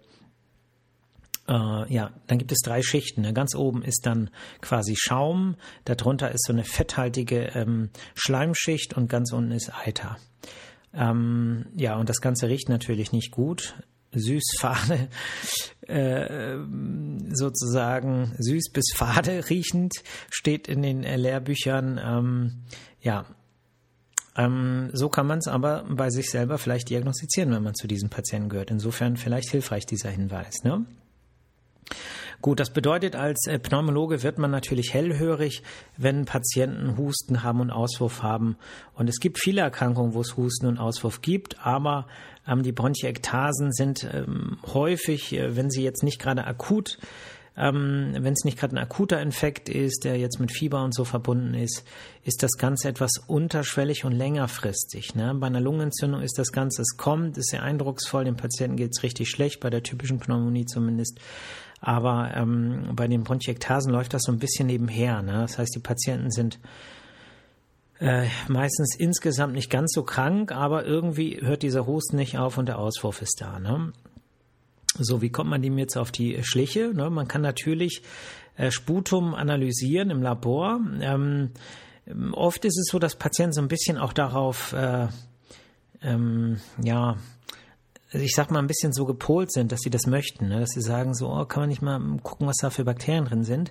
äh, 1.49 1.93
ja, 1.93 2.13
dann 2.29 2.39
gibt 2.39 2.53
es 2.53 2.61
drei 2.61 2.83
Schichten. 2.83 3.23
Ne? 3.23 3.33
Ganz 3.33 3.55
oben 3.55 3.83
ist 3.83 4.07
dann 4.07 4.31
quasi 4.61 4.95
Schaum, 4.97 5.57
darunter 5.85 6.31
ist 6.31 6.45
so 6.47 6.53
eine 6.53 6.65
fetthaltige 6.65 7.51
ähm, 7.55 7.91
Schleimschicht 8.15 8.97
und 8.97 9.09
ganz 9.09 9.33
unten 9.33 9.51
ist 9.51 9.73
Eiter. 9.75 10.17
Ähm, 10.95 11.67
ja, 11.77 11.97
und 11.97 12.09
das 12.09 12.21
Ganze 12.21 12.49
riecht 12.49 12.69
natürlich 12.69 13.13
nicht 13.13 13.33
gut. 13.33 13.75
Süß, 14.13 14.43
fade, 14.59 15.09
äh, 15.83 16.57
sozusagen 17.33 18.35
süß 18.39 18.71
bis 18.73 18.93
fade 18.95 19.49
riechend, 19.49 19.93
steht 20.31 20.69
in 20.69 20.83
den 20.83 21.03
Lehrbüchern. 21.03 22.01
Ähm, 22.03 22.65
ja, 23.01 23.27
ähm, 24.37 24.91
so 24.93 25.09
kann 25.09 25.27
man 25.27 25.39
es 25.39 25.49
aber 25.49 25.85
bei 25.89 26.11
sich 26.11 26.31
selber 26.31 26.59
vielleicht 26.59 26.91
diagnostizieren, 26.91 27.53
wenn 27.53 27.63
man 27.63 27.75
zu 27.75 27.87
diesen 27.87 28.11
Patienten 28.11 28.49
gehört. 28.49 28.71
Insofern 28.71 29.17
vielleicht 29.17 29.51
hilfreich 29.51 29.87
dieser 29.87 30.11
Hinweis. 30.11 30.63
Ne? 30.65 30.87
Gut, 32.43 32.59
das 32.59 32.71
bedeutet, 32.71 33.17
als 33.17 33.47
äh, 33.47 33.59
Pneumologe 33.59 34.23
wird 34.23 34.39
man 34.39 34.51
natürlich 34.51 34.95
hellhörig, 34.95 35.63
wenn 35.99 36.25
Patienten 36.25 36.97
Husten 36.97 37.43
haben 37.43 37.61
und 37.61 37.71
Auswurf 37.71 38.23
haben. 38.23 38.57
Und 38.95 39.09
es 39.09 39.21
gibt 39.21 39.39
viele 39.39 39.61
Erkrankungen, 39.61 40.15
wo 40.15 40.23
es 40.23 40.37
Husten 40.37 40.67
und 40.67 40.79
Auswurf 40.79 41.21
gibt, 41.21 41.65
aber 41.65 42.07
ähm, 42.49 42.63
die 42.63 42.73
Bronchiektasen 42.73 43.73
sind 43.73 44.09
ähm, 44.11 44.59
häufig, 44.73 45.35
äh, 45.35 45.55
wenn 45.55 45.71
sie 45.71 45.83
jetzt 45.83 46.03
nicht 46.03 46.19
gerade 46.19 46.47
akut 46.47 46.99
ähm, 47.57 48.15
wenn 48.19 48.33
es 48.33 48.45
nicht 48.45 48.59
gerade 48.59 48.75
ein 48.75 48.79
akuter 48.79 49.21
Infekt 49.21 49.69
ist, 49.69 50.05
der 50.05 50.17
jetzt 50.17 50.41
mit 50.41 50.53
Fieber 50.53 50.83
und 50.83 50.95
so 50.95 51.05
verbunden 51.05 51.55
ist, 51.55 51.85
ist 52.25 52.43
das 52.43 52.53
Ganze 52.53 52.89
etwas 52.89 53.19
unterschwellig 53.27 54.05
und 54.05 54.13
längerfristig. 54.13 55.15
Ne? 55.15 55.35
Bei 55.35 55.49
einer 55.49 55.61
Lungenentzündung 55.61 56.23
ist 56.23 56.39
das 56.39 56.53
Ganze, 56.53 56.83
es 56.83 56.97
kommt, 56.97 57.37
ist 57.37 57.51
sehr 57.51 57.63
eindrucksvoll, 57.63 58.25
dem 58.25 58.37
Patienten 58.37 58.77
geht 58.77 58.93
es 58.93 59.03
richtig 59.03 59.29
schlecht, 59.29 59.61
bei 59.61 59.69
der 59.69 59.83
typischen 59.83 60.19
Pneumonie 60.19 60.65
zumindest. 60.65 61.21
Aber 61.81 62.33
ähm, 62.35 62.91
bei 62.95 63.09
den 63.09 63.25
Bronchiektasen 63.25 63.93
läuft 63.93 64.13
das 64.13 64.23
so 64.23 64.33
ein 64.33 64.39
bisschen 64.39 64.67
nebenher. 64.67 65.23
Ne? 65.23 65.33
Das 65.33 65.59
heißt, 65.59 65.75
die 65.75 65.81
Patienten 65.81 66.31
sind 66.31 66.59
äh, 68.01 68.27
meistens 68.49 68.97
insgesamt 68.97 69.55
nicht 69.55 69.71
ganz 69.71 69.93
so 69.95 70.03
krank, 70.03 70.53
aber 70.53 70.85
irgendwie 70.85 71.41
hört 71.41 71.63
dieser 71.63 71.87
Husten 71.87 72.17
nicht 72.17 72.39
auf 72.39 72.59
und 72.59 72.67
der 72.67 72.79
Auswurf 72.79 73.23
ist 73.23 73.41
da. 73.41 73.59
Ne? 73.59 73.93
So, 74.99 75.23
wie 75.23 75.31
kommt 75.31 75.51
man 75.51 75.63
dem 75.63 75.79
jetzt 75.79 75.97
auf 75.97 76.11
die 76.11 76.43
Schliche? 76.43 76.93
Ne? 76.95 77.09
Man 77.11 77.29
kann 77.29 77.43
natürlich 77.43 78.03
äh, 78.57 78.71
Sputum 78.71 79.35
analysieren 79.35 80.11
im 80.11 80.23
Labor. 80.23 80.81
Ähm, 81.01 81.51
oft 82.33 82.65
ist 82.65 82.79
es 82.79 82.89
so, 82.91 82.99
dass 82.99 83.17
Patienten 83.17 83.53
so 83.53 83.63
ein 83.63 83.69
bisschen 83.69 83.97
auch 83.97 84.13
darauf, 84.13 84.73
äh, 84.73 85.09
ähm, 86.03 86.61
ja, 86.83 87.17
ich 88.13 88.35
sag 88.35 88.51
mal, 88.51 88.59
ein 88.59 88.67
bisschen 88.67 88.93
so 88.93 89.05
gepolt 89.05 89.53
sind, 89.53 89.71
dass 89.71 89.81
sie 89.81 89.91
das 89.91 90.07
möchten, 90.07 90.49
ne? 90.49 90.61
dass 90.61 90.71
sie 90.71 90.81
sagen, 90.81 91.15
so, 91.15 91.29
oh, 91.29 91.45
kann 91.45 91.63
man 91.63 91.69
nicht 91.69 91.83
mal 91.83 92.01
gucken, 92.23 92.47
was 92.47 92.57
da 92.57 92.71
für 92.71 92.85
Bakterien 92.85 93.25
drin 93.25 93.45
sind. 93.45 93.71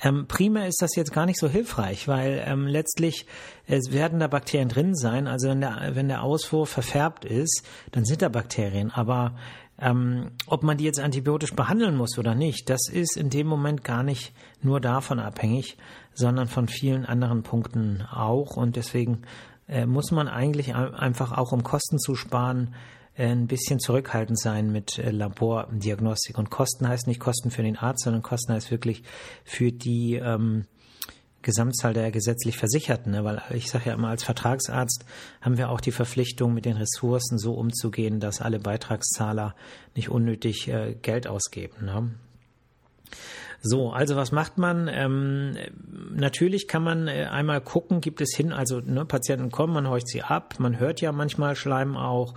Ähm, 0.00 0.26
primär 0.26 0.66
ist 0.66 0.80
das 0.80 0.96
jetzt 0.96 1.12
gar 1.12 1.26
nicht 1.26 1.38
so 1.38 1.48
hilfreich, 1.48 2.08
weil 2.08 2.42
ähm, 2.46 2.66
letztlich 2.66 3.26
es 3.66 3.92
werden 3.92 4.20
da 4.20 4.26
Bakterien 4.26 4.68
drin 4.68 4.94
sein. 4.94 5.26
Also 5.26 5.48
wenn 5.48 5.60
der, 5.60 5.90
wenn 5.92 6.08
der 6.08 6.22
Auswurf 6.22 6.70
verfärbt 6.70 7.24
ist, 7.24 7.62
dann 7.92 8.04
sind 8.04 8.22
da 8.22 8.30
Bakterien. 8.30 8.90
Aber 8.90 9.36
ähm, 9.78 10.30
ob 10.46 10.62
man 10.62 10.78
die 10.78 10.84
jetzt 10.84 11.00
antibiotisch 11.00 11.54
behandeln 11.54 11.96
muss 11.96 12.18
oder 12.18 12.34
nicht, 12.34 12.70
das 12.70 12.88
ist 12.90 13.18
in 13.18 13.28
dem 13.28 13.46
Moment 13.46 13.84
gar 13.84 14.02
nicht 14.02 14.32
nur 14.62 14.80
davon 14.80 15.18
abhängig, 15.18 15.76
sondern 16.14 16.48
von 16.48 16.68
vielen 16.68 17.04
anderen 17.04 17.42
Punkten 17.42 18.02
auch. 18.02 18.56
Und 18.56 18.76
deswegen 18.76 19.22
äh, 19.68 19.84
muss 19.84 20.10
man 20.10 20.28
eigentlich 20.28 20.74
einfach 20.74 21.32
auch, 21.32 21.52
um 21.52 21.62
Kosten 21.64 21.98
zu 21.98 22.14
sparen, 22.14 22.68
äh, 22.72 22.94
ein 23.16 23.46
bisschen 23.46 23.78
zurückhaltend 23.78 24.38
sein 24.38 24.72
mit 24.72 24.98
äh, 24.98 25.10
Labordiagnostik. 25.10 26.38
Und 26.38 26.50
Kosten 26.50 26.88
heißt 26.88 27.06
nicht 27.06 27.20
Kosten 27.20 27.50
für 27.50 27.62
den 27.62 27.76
Arzt, 27.76 28.04
sondern 28.04 28.22
Kosten 28.22 28.52
heißt 28.52 28.70
wirklich 28.70 29.02
für 29.44 29.70
die 29.70 30.14
ähm, 30.14 30.66
Gesamtzahl 31.42 31.92
der 31.92 32.10
gesetzlich 32.10 32.56
Versicherten. 32.56 33.12
Ne? 33.12 33.24
Weil 33.24 33.42
ich 33.50 33.70
sage 33.70 33.90
ja 33.90 33.94
immer, 33.94 34.08
als 34.08 34.24
Vertragsarzt 34.24 35.04
haben 35.40 35.58
wir 35.58 35.70
auch 35.70 35.80
die 35.80 35.92
Verpflichtung, 35.92 36.54
mit 36.54 36.64
den 36.64 36.76
Ressourcen 36.76 37.38
so 37.38 37.54
umzugehen, 37.54 38.18
dass 38.18 38.40
alle 38.40 38.58
Beitragszahler 38.58 39.54
nicht 39.94 40.08
unnötig 40.08 40.68
äh, 40.68 40.96
Geld 41.00 41.28
ausgeben. 41.28 41.84
Ne? 41.84 42.10
So, 43.66 43.92
also 43.92 44.14
was 44.14 44.30
macht 44.30 44.58
man? 44.58 44.90
Ähm, 44.92 45.56
natürlich 46.10 46.68
kann 46.68 46.84
man 46.84 47.08
äh, 47.08 47.24
einmal 47.30 47.62
gucken, 47.62 48.02
gibt 48.02 48.20
es 48.20 48.36
hin, 48.36 48.52
also 48.52 48.80
ne, 48.80 49.06
Patienten 49.06 49.50
kommen, 49.50 49.72
man 49.72 49.88
horcht 49.88 50.06
sie 50.06 50.20
ab, 50.20 50.56
man 50.58 50.78
hört 50.78 51.00
ja 51.00 51.12
manchmal 51.12 51.56
Schleim 51.56 51.96
auch. 51.96 52.34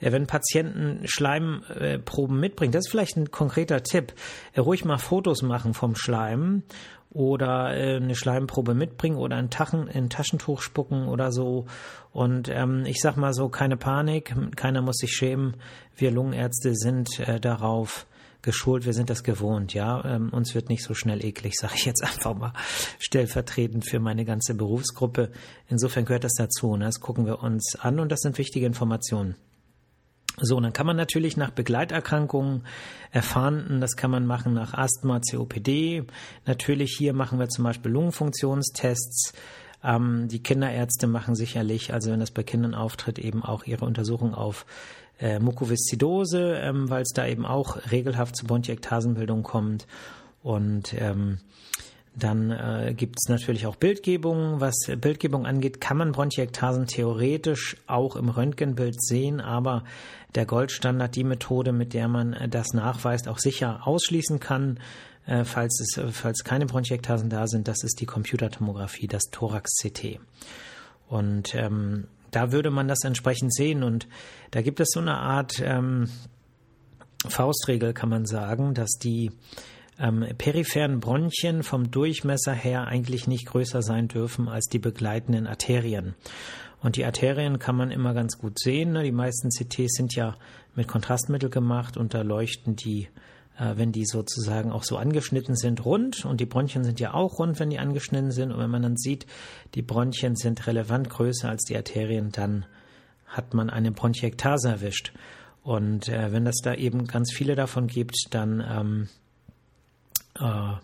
Äh, 0.00 0.10
wenn 0.12 0.26
Patienten 0.26 1.06
Schleimproben 1.06 2.38
äh, 2.38 2.40
mitbringen, 2.40 2.72
das 2.72 2.86
ist 2.86 2.90
vielleicht 2.90 3.18
ein 3.18 3.30
konkreter 3.30 3.82
Tipp, 3.82 4.14
äh, 4.54 4.60
ruhig 4.60 4.86
mal 4.86 4.96
Fotos 4.96 5.42
machen 5.42 5.74
vom 5.74 5.96
Schleim 5.96 6.62
oder 7.10 7.76
äh, 7.76 7.96
eine 7.96 8.14
Schleimprobe 8.14 8.72
mitbringen 8.72 9.18
oder 9.18 9.36
ein, 9.36 9.50
Tachen, 9.50 9.86
ein 9.86 10.08
Taschentuch 10.08 10.62
spucken 10.62 11.08
oder 11.08 11.30
so. 11.30 11.66
Und 12.10 12.48
ähm, 12.48 12.84
ich 12.86 13.02
sag 13.02 13.18
mal 13.18 13.34
so, 13.34 13.50
keine 13.50 13.76
Panik, 13.76 14.34
keiner 14.56 14.80
muss 14.80 14.96
sich 14.96 15.12
schämen. 15.12 15.58
Wir 15.94 16.10
Lungenärzte 16.10 16.74
sind 16.74 17.20
äh, 17.20 17.38
darauf 17.38 18.06
geschult, 18.42 18.86
wir 18.86 18.92
sind 18.92 19.10
das 19.10 19.22
gewohnt, 19.22 19.74
ja. 19.74 20.04
Ähm, 20.04 20.30
uns 20.30 20.54
wird 20.54 20.68
nicht 20.68 20.82
so 20.82 20.94
schnell 20.94 21.24
eklig, 21.24 21.54
sage 21.58 21.74
ich 21.76 21.84
jetzt 21.84 22.02
einfach 22.02 22.34
mal 22.34 22.52
stellvertretend 22.98 23.88
für 23.88 24.00
meine 24.00 24.24
ganze 24.24 24.54
Berufsgruppe. 24.54 25.30
Insofern 25.68 26.04
gehört 26.04 26.24
das 26.24 26.34
dazu. 26.34 26.76
Ne? 26.76 26.86
Das 26.86 27.00
gucken 27.00 27.26
wir 27.26 27.42
uns 27.42 27.76
an 27.78 28.00
und 28.00 28.10
das 28.10 28.20
sind 28.20 28.38
wichtige 28.38 28.66
Informationen. 28.66 29.36
So, 30.42 30.56
und 30.56 30.62
dann 30.62 30.72
kann 30.72 30.86
man 30.86 30.96
natürlich 30.96 31.36
nach 31.36 31.50
Begleiterkrankungen 31.50 32.64
erfahren, 33.10 33.80
das 33.80 33.96
kann 33.96 34.10
man 34.10 34.26
machen 34.26 34.54
nach 34.54 34.72
Asthma, 34.72 35.20
COPD. 35.20 36.04
Natürlich 36.46 36.94
hier 36.96 37.12
machen 37.12 37.38
wir 37.38 37.48
zum 37.48 37.64
Beispiel 37.64 37.90
Lungenfunktionstests. 37.90 39.34
Ähm, 39.82 40.28
die 40.28 40.42
Kinderärzte 40.42 41.06
machen 41.06 41.34
sicherlich, 41.34 41.92
also 41.92 42.10
wenn 42.10 42.20
das 42.20 42.30
bei 42.30 42.42
Kindern 42.42 42.74
auftritt, 42.74 43.18
eben 43.18 43.42
auch 43.42 43.64
ihre 43.64 43.84
Untersuchung 43.84 44.34
auf 44.34 44.66
äh, 45.20 45.38
Mukoviszidose, 45.38 46.56
ähm, 46.56 46.90
weil 46.90 47.02
es 47.02 47.12
da 47.14 47.26
eben 47.26 47.46
auch 47.46 47.90
regelhaft 47.90 48.36
zu 48.36 48.46
Bronchiektasenbildung 48.46 49.42
kommt. 49.42 49.86
Und 50.42 50.94
ähm, 50.98 51.38
dann 52.16 52.50
äh, 52.50 52.94
gibt 52.96 53.16
es 53.18 53.28
natürlich 53.28 53.66
auch 53.66 53.76
Bildgebungen. 53.76 54.60
Was 54.60 54.74
Bildgebung 55.00 55.46
angeht, 55.46 55.80
kann 55.80 55.96
man 55.96 56.12
Bronchiektasen 56.12 56.86
theoretisch 56.86 57.76
auch 57.86 58.16
im 58.16 58.28
Röntgenbild 58.28 59.00
sehen, 59.02 59.40
aber 59.40 59.84
der 60.34 60.46
Goldstandard, 60.46 61.14
die 61.16 61.24
Methode, 61.24 61.72
mit 61.72 61.92
der 61.94 62.08
man 62.08 62.36
das 62.50 62.72
nachweist, 62.72 63.28
auch 63.28 63.38
sicher 63.38 63.86
ausschließen 63.86 64.40
kann, 64.40 64.78
äh, 65.26 65.44
falls, 65.44 65.80
es, 65.80 66.00
falls 66.14 66.44
keine 66.44 66.66
Bronchiektasen 66.66 67.30
da 67.30 67.46
sind, 67.46 67.68
das 67.68 67.82
ist 67.84 68.00
die 68.00 68.06
Computertomographie, 68.06 69.06
das 69.06 69.24
Thorax-CT. 69.30 70.20
Und 71.08 71.54
ähm, 71.54 72.06
da 72.30 72.52
würde 72.52 72.70
man 72.70 72.88
das 72.88 73.04
entsprechend 73.04 73.54
sehen. 73.54 73.82
Und 73.82 74.06
da 74.50 74.62
gibt 74.62 74.80
es 74.80 74.88
so 74.92 75.00
eine 75.00 75.16
Art 75.16 75.60
ähm, 75.62 76.08
Faustregel, 77.28 77.92
kann 77.92 78.08
man 78.08 78.26
sagen, 78.26 78.74
dass 78.74 78.90
die 78.92 79.32
ähm, 79.98 80.26
peripheren 80.38 81.00
Bronchien 81.00 81.62
vom 81.62 81.90
Durchmesser 81.90 82.54
her 82.54 82.86
eigentlich 82.86 83.26
nicht 83.26 83.46
größer 83.46 83.82
sein 83.82 84.08
dürfen 84.08 84.48
als 84.48 84.66
die 84.66 84.78
begleitenden 84.78 85.46
Arterien. 85.46 86.14
Und 86.82 86.96
die 86.96 87.04
Arterien 87.04 87.58
kann 87.58 87.76
man 87.76 87.90
immer 87.90 88.14
ganz 88.14 88.38
gut 88.38 88.58
sehen. 88.58 88.92
Ne? 88.92 89.02
Die 89.02 89.12
meisten 89.12 89.50
CTs 89.50 89.92
sind 89.96 90.14
ja 90.14 90.36
mit 90.74 90.88
Kontrastmittel 90.88 91.50
gemacht 91.50 91.98
und 91.98 92.14
da 92.14 92.22
leuchten 92.22 92.76
die 92.76 93.08
äh, 93.60 93.76
wenn 93.76 93.92
die 93.92 94.06
sozusagen 94.06 94.72
auch 94.72 94.84
so 94.84 94.96
angeschnitten 94.96 95.54
sind, 95.54 95.84
rund. 95.84 96.24
Und 96.24 96.40
die 96.40 96.46
Bronchien 96.46 96.82
sind 96.82 96.98
ja 96.98 97.12
auch 97.12 97.38
rund, 97.38 97.60
wenn 97.60 97.70
die 97.70 97.78
angeschnitten 97.78 98.32
sind. 98.32 98.52
Und 98.52 98.58
wenn 98.58 98.70
man 98.70 98.82
dann 98.82 98.96
sieht, 98.96 99.26
die 99.74 99.82
Bronchien 99.82 100.34
sind 100.34 100.66
relevant 100.66 101.10
größer 101.10 101.48
als 101.48 101.64
die 101.64 101.76
Arterien, 101.76 102.32
dann 102.32 102.64
hat 103.26 103.52
man 103.52 103.68
eine 103.68 103.92
Bronchiektase 103.92 104.70
erwischt. 104.70 105.12
Und 105.62 106.08
äh, 106.08 106.32
wenn 106.32 106.46
das 106.46 106.56
da 106.62 106.74
eben 106.74 107.06
ganz 107.06 107.32
viele 107.32 107.54
davon 107.54 107.86
gibt, 107.86 108.16
dann, 108.30 108.64
ähm, 108.66 109.08
äh, 110.38 110.76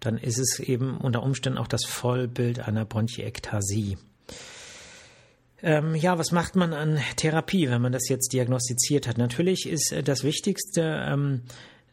dann 0.00 0.18
ist 0.18 0.38
es 0.38 0.60
eben 0.60 0.98
unter 0.98 1.22
Umständen 1.22 1.58
auch 1.58 1.68
das 1.68 1.86
Vollbild 1.86 2.60
einer 2.60 2.84
Bronchiektasie. 2.84 3.96
Ähm, 5.62 5.94
ja, 5.94 6.18
was 6.18 6.32
macht 6.32 6.54
man 6.54 6.72
an 6.72 6.98
Therapie, 7.16 7.68
wenn 7.68 7.82
man 7.82 7.92
das 7.92 8.08
jetzt 8.08 8.32
diagnostiziert 8.32 9.06
hat? 9.06 9.18
Natürlich 9.18 9.66
ist 9.66 9.92
äh, 9.92 10.02
das 10.02 10.22
Wichtigste, 10.22 10.82
ähm, 11.06 11.42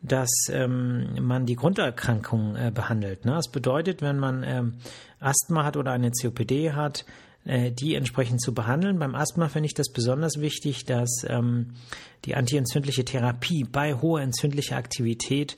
dass 0.08 0.30
ähm, 0.50 1.08
man 1.22 1.46
die 1.46 1.56
Grunderkrankung 1.56 2.56
äh, 2.56 2.72
behandelt. 2.74 3.26
Ne? 3.26 3.34
Das 3.34 3.50
bedeutet, 3.50 4.02
wenn 4.02 4.18
man 4.18 4.44
ähm, 4.44 4.74
Asthma 5.20 5.64
hat 5.64 5.78
oder 5.78 5.92
eine 5.92 6.12
COPD 6.12 6.74
hat, 6.74 7.06
äh, 7.46 7.72
die 7.72 7.96
entsprechend 7.96 8.42
zu 8.42 8.54
behandeln. 8.54 9.00
Beim 9.00 9.16
Asthma 9.16 9.48
finde 9.48 9.68
ich 9.68 9.74
das 9.74 9.92
besonders 9.92 10.40
wichtig, 10.40 10.86
dass 10.86 11.26
ähm, 11.28 11.76
die 12.26 12.36
antientzündliche 12.36 13.06
Therapie 13.06 13.64
bei 13.64 13.94
hoher 13.94 14.22
entzündlicher 14.22 14.76
Aktivität 14.76 15.58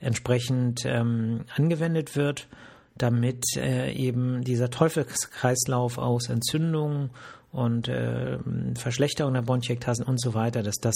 entsprechend 0.00 0.84
ähm, 0.84 1.44
angewendet 1.54 2.16
wird, 2.16 2.48
damit 2.96 3.44
äh, 3.56 3.92
eben 3.92 4.42
dieser 4.42 4.70
Teufelskreislauf 4.70 5.98
aus 5.98 6.28
Entzündungen 6.28 7.10
und 7.52 7.88
äh, 7.88 8.38
Verschlechterung 8.74 9.34
der 9.34 9.42
Bronchiektasen 9.42 10.04
und 10.04 10.20
so 10.20 10.34
weiter, 10.34 10.62
dass 10.62 10.76
das 10.76 10.94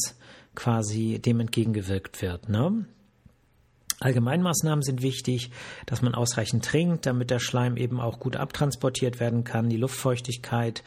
quasi 0.55 1.19
dem 1.19 1.41
entgegengewirkt 1.41 2.21
wird. 2.21 2.49
Ne? 2.49 2.85
Allgemeinmaßnahmen 4.01 4.83
sind 4.83 5.03
wichtig, 5.03 5.51
dass 5.87 6.03
man 6.03 6.15
ausreichend 6.15 6.65
trinkt, 6.65 7.07
damit 7.07 7.31
der 7.31 7.39
Schleim 7.39 7.77
eben 7.77 8.01
auch 8.01 8.19
gut 8.19 8.37
abtransportiert 8.37 9.21
werden 9.21 9.45
kann. 9.45 9.69
Die 9.69 9.77
Luftfeuchtigkeit 9.77 10.83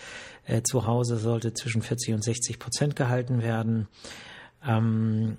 äh, 0.46 0.62
zu 0.64 0.86
Hause 0.86 1.18
sollte 1.18 1.54
zwischen 1.54 1.82
40 1.82 2.14
und 2.14 2.24
60 2.24 2.60
Prozent 2.60 2.96
gehalten 2.96 3.42
werden. 3.42 3.88
Ähm, 4.66 5.38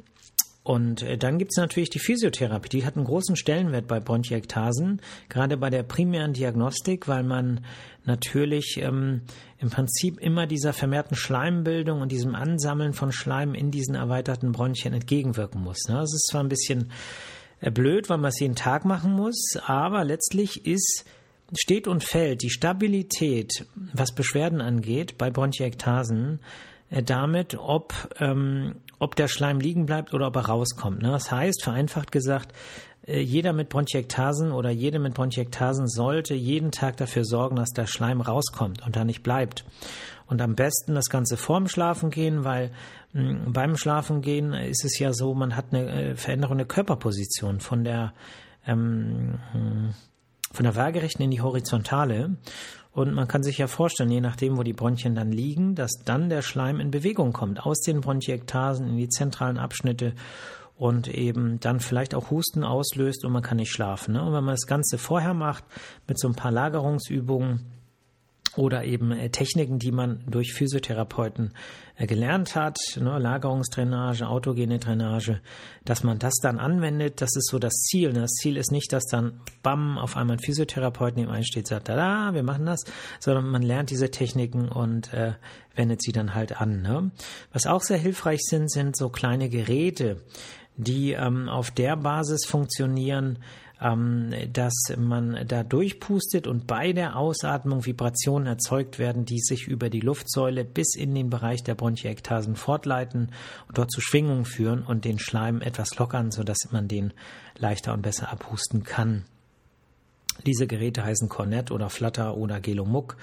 und 0.66 1.02
äh, 1.02 1.16
dann 1.16 1.38
gibt 1.38 1.52
es 1.52 1.58
natürlich 1.58 1.90
die 1.90 2.00
Physiotherapie. 2.00 2.68
Die 2.68 2.85
hat 2.85 2.96
einen 2.96 3.04
großen 3.04 3.37
Stellenwert 3.37 3.87
bei 3.87 4.00
Bronchiektasen, 4.00 5.00
gerade 5.28 5.56
bei 5.56 5.70
der 5.70 5.85
primären 5.85 6.32
Diagnostik, 6.32 7.06
weil 7.06 7.23
man 7.23 7.64
natürlich 8.04 8.76
ähm, 8.82 9.20
im 9.58 9.70
Prinzip 9.70 10.18
immer 10.18 10.49
dieser 10.49 10.73
vermehrten 10.73 11.16
Schleimbildung 11.16 12.00
und 12.00 12.11
diesem 12.11 12.35
Ansammeln 12.35 12.94
von 12.94 13.12
Schleim 13.12 13.54
in 13.54 13.70
diesen 13.70 13.94
erweiterten 13.94 14.50
Bronchien 14.50 14.92
entgegenwirken 14.92 15.62
muss. 15.62 15.78
Ne? 15.88 15.99
Das 15.99 16.12
ist 16.12 16.26
zwar 16.32 16.42
ein 16.42 16.49
bisschen 16.49 16.90
äh, 17.61 17.70
blöd, 17.70 18.11
weil 18.11 18.18
man 18.18 18.30
es 18.30 18.40
jeden 18.40 18.56
Tag 18.56 18.85
machen 18.85 19.12
muss, 19.12 19.56
aber 19.66 20.02
letztlich 20.02 20.66
ist 20.66 21.04
steht 21.56 21.87
und 21.87 22.02
fällt 22.02 22.42
die 22.42 22.50
Stabilität, 22.50 23.66
was 23.92 24.12
Beschwerden 24.12 24.61
angeht, 24.61 25.16
bei 25.16 25.30
Bronchiektasen 25.30 26.40
damit, 26.90 27.57
ob, 27.59 27.95
ähm, 28.21 28.76
ob 28.99 29.16
der 29.16 29.28
Schleim 29.28 29.61
liegen 29.61 29.87
bleibt 29.87 30.14
oder 30.14 30.28
ob 30.28 30.37
er 30.37 30.47
rauskommt. 30.47 31.02
Ne? 31.02 31.11
Das 31.11 31.31
heißt, 31.31 31.62
vereinfacht 31.64 32.12
gesagt, 32.12 32.52
äh, 33.07 33.21
jeder 33.21 33.52
mit 33.52 33.69
Bronchiektasen 33.69 34.52
oder 34.52 34.71
jede 34.71 34.99
mit 34.99 35.14
Bronchiektasen 35.14 35.88
sollte 35.88 36.35
jeden 36.35 36.71
Tag 36.71 36.97
dafür 36.97 37.25
sorgen, 37.25 37.57
dass 37.57 37.71
der 37.71 37.87
Schleim 37.87 38.21
rauskommt 38.21 38.85
und 38.87 38.97
da 38.97 39.05
nicht 39.05 39.23
bleibt. 39.23 39.64
Und 40.26 40.43
am 40.43 40.55
besten 40.55 40.95
das 40.95 41.07
Ganze 41.07 41.37
vorm 41.37 41.69
Schlafengehen, 41.69 42.45
weil 42.45 42.71
mh, 43.12 43.23
hm, 43.23 43.52
beim 43.52 43.76
Schlafengehen 43.76 44.52
ist 44.55 44.85
es 44.85 44.99
ja 44.99 45.12
so, 45.12 45.35
man 45.35 45.57
hat 45.57 45.66
eine 45.73 45.90
äh, 45.90 46.16
Veränderung 46.16 46.59
der 46.59 46.66
Körperposition 46.66 47.61
von 47.61 47.85
der 47.85 48.12
ähm, 48.66 49.38
hm, 49.52 49.95
von 50.52 50.64
der 50.64 50.75
waagerechten 50.75 51.25
in 51.25 51.31
die 51.31 51.43
horizontale. 51.43 52.37
Und 52.97 53.12
man 53.12 53.29
kann 53.29 53.43
sich 53.43 53.59
ja 53.59 53.67
vorstellen, 53.67 54.11
je 54.11 54.23
nachdem, 54.23 54.57
wo 54.57 54.62
die 54.62 54.73
Bronchien 54.73 55.15
dann 55.15 55.31
liegen, 55.31 55.75
dass 55.75 56.00
dann 56.07 56.31
der 56.31 56.41
Schleim 56.41 56.81
in 56.81 56.91
Bewegung 56.91 57.35
kommt, 57.35 57.67
aus 57.67 57.83
den 57.83 58.00
Bronchiektasen 58.00 58.88
in 58.88 58.97
die 58.97 59.11
zentralen 59.11 59.59
Abschnitte 59.59 60.15
und 60.79 61.07
eben 61.07 61.61
dann 61.61 61.81
vielleicht 61.81 62.15
auch 62.15 62.31
Husten 62.31 62.65
auslöst 62.65 63.26
und 63.26 63.33
man 63.33 63.43
kann 63.43 63.59
nicht 63.59 63.71
schlafen. 63.71 64.15
Ne? 64.15 64.23
Und 64.23 64.33
wenn 64.33 64.45
man 64.45 64.55
das 64.55 64.67
Ganze 64.67 64.97
vorher 64.97 65.35
macht 65.35 65.62
mit 66.09 66.19
so 66.19 66.26
ein 66.26 66.35
paar 66.35 66.50
Lagerungsübungen, 66.50 67.67
oder 68.56 68.84
eben 68.84 69.12
äh, 69.12 69.30
Techniken, 69.30 69.78
die 69.78 69.92
man 69.92 70.25
durch 70.26 70.52
Physiotherapeuten 70.54 71.52
äh, 71.96 72.06
gelernt 72.06 72.54
hat, 72.54 72.78
ne, 72.96 73.18
Lagerungsdrainage, 73.18 74.26
autogene 74.26 74.78
Drainage, 74.78 75.40
dass 75.84 76.02
man 76.02 76.18
das 76.18 76.34
dann 76.42 76.58
anwendet, 76.58 77.20
das 77.20 77.36
ist 77.36 77.48
so 77.50 77.58
das 77.58 77.72
Ziel. 77.72 78.12
Ne? 78.12 78.20
Das 78.20 78.32
Ziel 78.32 78.56
ist 78.56 78.72
nicht, 78.72 78.92
dass 78.92 79.04
dann 79.06 79.40
bam 79.62 79.98
auf 79.98 80.16
einmal 80.16 80.36
ein 80.36 80.42
Physiotherapeut 80.42 81.16
neben 81.16 81.30
einem 81.30 81.44
steht, 81.44 81.68
sagt, 81.68 81.88
da, 81.88 82.34
wir 82.34 82.42
machen 82.42 82.66
das, 82.66 82.84
sondern 83.20 83.48
man 83.48 83.62
lernt 83.62 83.90
diese 83.90 84.10
Techniken 84.10 84.68
und 84.68 85.12
äh, 85.12 85.34
wendet 85.75 86.02
sie 86.02 86.12
dann 86.12 86.34
halt 86.34 86.60
an. 86.60 86.82
Ne? 86.82 87.10
Was 87.52 87.66
auch 87.66 87.82
sehr 87.82 87.98
hilfreich 87.98 88.40
sind, 88.42 88.70
sind 88.70 88.96
so 88.96 89.08
kleine 89.08 89.48
Geräte, 89.48 90.22
die 90.76 91.12
ähm, 91.12 91.48
auf 91.48 91.70
der 91.70 91.96
Basis 91.96 92.44
funktionieren, 92.46 93.38
ähm, 93.80 94.33
dass 94.52 94.75
man 94.97 95.47
da 95.47 95.62
durchpustet 95.62 96.47
und 96.47 96.66
bei 96.66 96.92
der 96.92 97.16
Ausatmung 97.16 97.85
Vibrationen 97.85 98.47
erzeugt 98.47 98.99
werden, 98.99 99.25
die 99.25 99.40
sich 99.40 99.66
über 99.66 99.90
die 99.90 100.00
Luftsäule 100.00 100.64
bis 100.64 100.95
in 100.95 101.14
den 101.14 101.30
Bereich 101.30 101.62
der 101.62 101.75
Bronchiektasen 101.75 102.56
fortleiten 102.56 103.33
und 103.68 103.78
dort 103.78 103.90
zu 103.90 104.00
Schwingungen 104.00 104.45
führen 104.45 104.83
und 104.83 105.04
den 105.04 105.18
Schleim 105.18 105.61
etwas 105.61 105.99
lockern, 105.99 106.30
sodass 106.30 106.68
man 106.71 106.88
den 106.88 107.12
leichter 107.59 107.92
und 107.92 108.02
besser 108.02 108.30
abhusten 108.30 108.83
kann. 108.83 109.25
Diese 110.45 110.66
Geräte 110.66 111.04
heißen 111.04 111.28
Cornet 111.28 111.71
oder 111.71 111.88
Flutter 111.90 112.36
oder 112.36 112.60
Gelomuck 112.60 113.17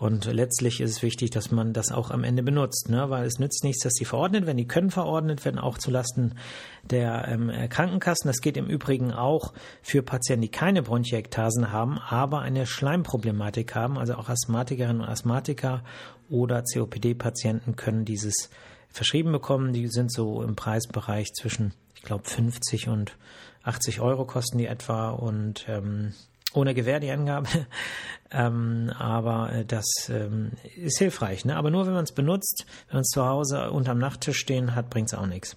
und 0.00 0.24
letztlich 0.24 0.80
ist 0.80 0.90
es 0.92 1.02
wichtig, 1.02 1.28
dass 1.28 1.50
man 1.50 1.74
das 1.74 1.92
auch 1.92 2.10
am 2.10 2.24
Ende 2.24 2.42
benutzt, 2.42 2.88
ne? 2.88 3.10
weil 3.10 3.26
es 3.26 3.38
nützt 3.38 3.64
nichts, 3.64 3.82
dass 3.82 3.92
die 3.92 4.06
verordnet 4.06 4.46
werden. 4.46 4.56
Die 4.56 4.66
können 4.66 4.90
verordnet 4.90 5.44
werden, 5.44 5.58
auch 5.58 5.76
zulasten 5.76 6.38
der 6.82 7.28
ähm, 7.28 7.52
Krankenkassen. 7.68 8.26
Das 8.26 8.40
geht 8.40 8.56
im 8.56 8.64
Übrigen 8.64 9.12
auch 9.12 9.52
für 9.82 10.02
Patienten, 10.02 10.40
die 10.40 10.48
keine 10.48 10.80
Bronchiektasen 10.82 11.70
haben, 11.70 11.98
aber 11.98 12.40
eine 12.40 12.64
Schleimproblematik 12.64 13.74
haben. 13.74 13.98
Also 13.98 14.14
auch 14.14 14.30
Asthmatikerinnen 14.30 15.02
und 15.02 15.08
Asthmatiker 15.08 15.84
oder 16.30 16.62
COPD-Patienten 16.62 17.76
können 17.76 18.06
dieses 18.06 18.48
verschrieben 18.88 19.32
bekommen. 19.32 19.74
Die 19.74 19.88
sind 19.88 20.10
so 20.10 20.42
im 20.42 20.56
Preisbereich 20.56 21.34
zwischen, 21.34 21.74
ich 21.94 22.00
glaube, 22.00 22.24
50 22.24 22.88
und 22.88 23.18
80 23.64 24.00
Euro 24.00 24.24
kosten 24.24 24.56
die 24.56 24.66
etwa 24.66 25.10
und 25.10 25.66
ähm, 25.68 26.14
ohne 26.54 26.74
Gewähr 26.74 27.00
die 27.00 27.10
Angabe. 27.10 27.48
ähm, 28.30 28.92
aber 28.98 29.52
äh, 29.52 29.64
das 29.64 29.86
ähm, 30.08 30.52
ist 30.76 30.98
hilfreich. 30.98 31.44
Ne? 31.44 31.56
Aber 31.56 31.70
nur 31.70 31.86
wenn 31.86 31.94
man 31.94 32.04
es 32.04 32.12
benutzt, 32.12 32.66
wenn 32.88 32.96
man 32.96 33.02
es 33.02 33.08
zu 33.08 33.24
Hause 33.24 33.70
unterm 33.70 33.98
Nachttisch 33.98 34.38
stehen 34.38 34.74
hat, 34.74 34.90
bringt 34.90 35.12
es 35.12 35.18
auch 35.18 35.26
nichts. 35.26 35.56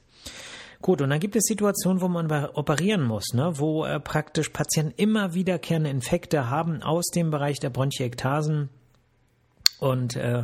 Gut, 0.82 1.02
und 1.02 1.10
dann 1.10 1.22
gibt 1.22 1.38
es 1.38 1.46
Situationen, 1.46 2.02
wo 2.02 2.10
man 2.10 2.30
operieren 2.30 3.04
muss, 3.04 3.34
ne? 3.34 3.54
wo 3.56 3.86
äh, 3.86 4.02
praktisch 4.02 4.50
Patienten 4.50 4.94
immer 4.98 5.34
wiederkehrende 5.34 5.90
Infekte 5.90 6.50
haben 6.50 6.84
aus 6.84 7.06
dem 7.08 7.32
Bereich 7.32 7.60
der 7.60 7.70
Bronchiektasen 7.70 8.70
und 9.80 10.16
äh, 10.16 10.44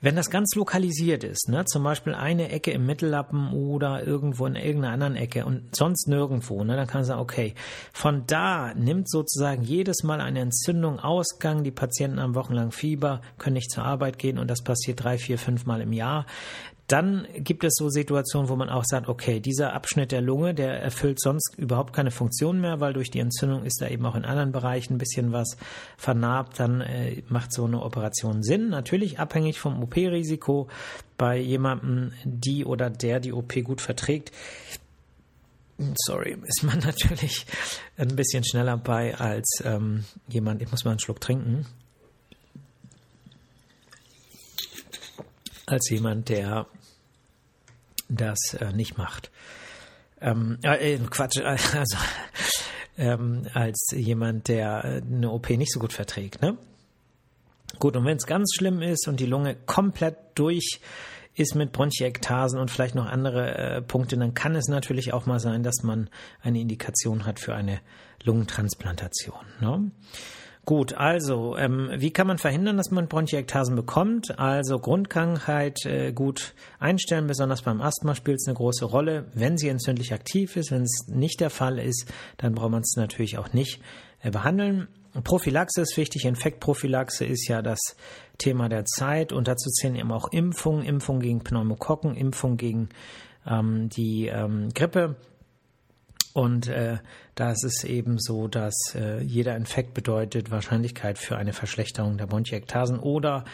wenn 0.00 0.16
das 0.16 0.28
ganz 0.28 0.54
lokalisiert 0.54 1.24
ist, 1.24 1.48
ne, 1.48 1.64
zum 1.64 1.82
Beispiel 1.82 2.14
eine 2.14 2.50
Ecke 2.50 2.70
im 2.72 2.84
Mittellappen 2.84 3.52
oder 3.52 4.06
irgendwo 4.06 4.46
in 4.46 4.56
irgendeiner 4.56 4.92
anderen 4.92 5.16
Ecke 5.16 5.46
und 5.46 5.74
sonst 5.74 6.08
nirgendwo, 6.08 6.62
ne, 6.64 6.76
dann 6.76 6.86
kann 6.86 7.00
man 7.00 7.06
sagen, 7.06 7.20
okay, 7.20 7.54
von 7.92 8.24
da 8.26 8.74
nimmt 8.74 9.08
sozusagen 9.08 9.62
jedes 9.62 10.02
Mal 10.02 10.20
eine 10.20 10.40
Entzündung 10.40 10.98
Ausgang, 10.98 11.64
die 11.64 11.70
Patienten 11.70 12.20
haben 12.20 12.34
wochenlang 12.34 12.70
Fieber, 12.70 13.22
können 13.38 13.54
nicht 13.54 13.70
zur 13.70 13.84
Arbeit 13.84 14.18
gehen 14.18 14.38
und 14.38 14.48
das 14.48 14.62
passiert 14.62 15.02
drei, 15.02 15.16
vier, 15.16 15.38
fünf 15.38 15.64
Mal 15.64 15.80
im 15.80 15.92
Jahr. 15.92 16.26
Dann 16.86 17.26
gibt 17.38 17.64
es 17.64 17.74
so 17.76 17.88
Situationen, 17.88 18.50
wo 18.50 18.56
man 18.56 18.68
auch 18.68 18.84
sagt, 18.84 19.08
okay, 19.08 19.40
dieser 19.40 19.72
Abschnitt 19.72 20.12
der 20.12 20.20
Lunge, 20.20 20.52
der 20.52 20.82
erfüllt 20.82 21.18
sonst 21.18 21.54
überhaupt 21.56 21.94
keine 21.94 22.10
Funktion 22.10 22.60
mehr, 22.60 22.78
weil 22.80 22.92
durch 22.92 23.10
die 23.10 23.20
Entzündung 23.20 23.64
ist 23.64 23.80
da 23.80 23.88
eben 23.88 24.04
auch 24.04 24.14
in 24.14 24.26
anderen 24.26 24.52
Bereichen 24.52 24.94
ein 24.94 24.98
bisschen 24.98 25.32
was 25.32 25.56
vernarbt. 25.96 26.60
Dann 26.60 26.82
äh, 26.82 27.22
macht 27.28 27.54
so 27.54 27.64
eine 27.64 27.82
Operation 27.82 28.42
Sinn. 28.42 28.68
Natürlich 28.68 29.18
abhängig 29.18 29.60
vom 29.60 29.82
OP-Risiko. 29.82 30.68
Bei 31.16 31.38
jemandem, 31.38 32.12
die 32.24 32.66
oder 32.66 32.90
der 32.90 33.20
die 33.20 33.32
OP 33.32 33.54
gut 33.64 33.80
verträgt, 33.80 34.32
sorry, 36.06 36.36
ist 36.44 36.64
man 36.64 36.78
natürlich 36.84 37.46
ein 37.96 38.14
bisschen 38.14 38.44
schneller 38.44 38.76
bei 38.76 39.16
als 39.16 39.62
ähm, 39.64 40.04
jemand, 40.28 40.60
ich 40.60 40.70
muss 40.70 40.84
mal 40.84 40.90
einen 40.90 41.00
Schluck 41.00 41.20
trinken. 41.20 41.66
als 45.66 45.88
jemand, 45.90 46.28
der 46.28 46.66
das 48.16 48.54
äh, 48.54 48.72
nicht 48.72 48.98
macht. 48.98 49.30
Ähm, 50.20 50.58
äh, 50.62 50.98
Quatsch, 50.98 51.38
also 51.44 51.96
ähm, 52.96 53.46
als 53.52 53.92
jemand, 53.94 54.48
der 54.48 54.84
eine 54.84 55.30
OP 55.30 55.50
nicht 55.50 55.72
so 55.72 55.80
gut 55.80 55.92
verträgt. 55.92 56.42
Ne? 56.42 56.56
Gut, 57.78 57.96
und 57.96 58.04
wenn 58.04 58.16
es 58.16 58.26
ganz 58.26 58.54
schlimm 58.54 58.82
ist 58.82 59.08
und 59.08 59.20
die 59.20 59.26
Lunge 59.26 59.54
komplett 59.54 60.16
durch 60.34 60.80
ist 61.34 61.56
mit 61.56 61.72
Bronchiektasen 61.72 62.60
und 62.60 62.70
vielleicht 62.70 62.94
noch 62.94 63.06
andere 63.06 63.56
äh, 63.56 63.82
Punkte, 63.82 64.16
dann 64.16 64.34
kann 64.34 64.54
es 64.54 64.68
natürlich 64.68 65.12
auch 65.12 65.26
mal 65.26 65.40
sein, 65.40 65.64
dass 65.64 65.82
man 65.82 66.08
eine 66.40 66.60
Indikation 66.60 67.26
hat 67.26 67.40
für 67.40 67.54
eine 67.54 67.80
Lungentransplantation. 68.22 69.44
Ne? 69.60 69.90
Gut, 70.64 70.94
also 70.94 71.58
ähm, 71.58 71.90
wie 71.96 72.10
kann 72.10 72.26
man 72.26 72.38
verhindern, 72.38 72.78
dass 72.78 72.90
man 72.90 73.06
Bronchiektasen 73.06 73.76
bekommt? 73.76 74.38
Also 74.38 74.78
Grundkrankheit 74.78 75.84
äh, 75.84 76.12
gut 76.12 76.54
einstellen, 76.78 77.26
besonders 77.26 77.60
beim 77.60 77.82
Asthma 77.82 78.14
spielt 78.14 78.38
es 78.40 78.48
eine 78.48 78.56
große 78.56 78.86
Rolle. 78.86 79.26
Wenn 79.34 79.58
sie 79.58 79.68
entzündlich 79.68 80.14
aktiv 80.14 80.56
ist, 80.56 80.70
wenn 80.70 80.82
es 80.82 81.06
nicht 81.08 81.40
der 81.40 81.50
Fall 81.50 81.78
ist, 81.78 82.10
dann 82.38 82.54
braucht 82.54 82.70
man 82.70 82.80
es 82.80 82.94
natürlich 82.96 83.36
auch 83.36 83.52
nicht 83.52 83.82
äh, 84.22 84.30
behandeln. 84.30 84.88
Prophylaxe 85.22 85.82
ist 85.82 85.98
wichtig. 85.98 86.24
Infektprophylaxe 86.24 87.26
ist 87.26 87.46
ja 87.46 87.60
das 87.60 87.80
Thema 88.38 88.70
der 88.70 88.86
Zeit 88.86 89.32
und 89.34 89.46
dazu 89.46 89.68
zählen 89.68 89.96
eben 89.96 90.12
auch 90.12 90.32
Impfungen, 90.32 90.82
Impfung 90.82 91.20
gegen 91.20 91.44
Pneumokokken, 91.44 92.16
Impfung 92.16 92.56
gegen 92.56 92.88
ähm, 93.46 93.90
die 93.90 94.28
ähm, 94.28 94.70
Grippe. 94.74 95.16
Und 96.34 96.66
äh, 96.66 96.98
da 97.36 97.52
ist 97.52 97.64
es 97.64 97.84
eben 97.84 98.18
so, 98.18 98.48
dass 98.48 98.74
äh, 98.96 99.22
jeder 99.22 99.56
Infekt 99.56 99.94
bedeutet 99.94 100.50
Wahrscheinlichkeit 100.50 101.16
für 101.16 101.36
eine 101.36 101.52
Verschlechterung 101.52 102.18
der 102.18 102.26
Bronchiektasen 102.26 102.98
oder 102.98 103.44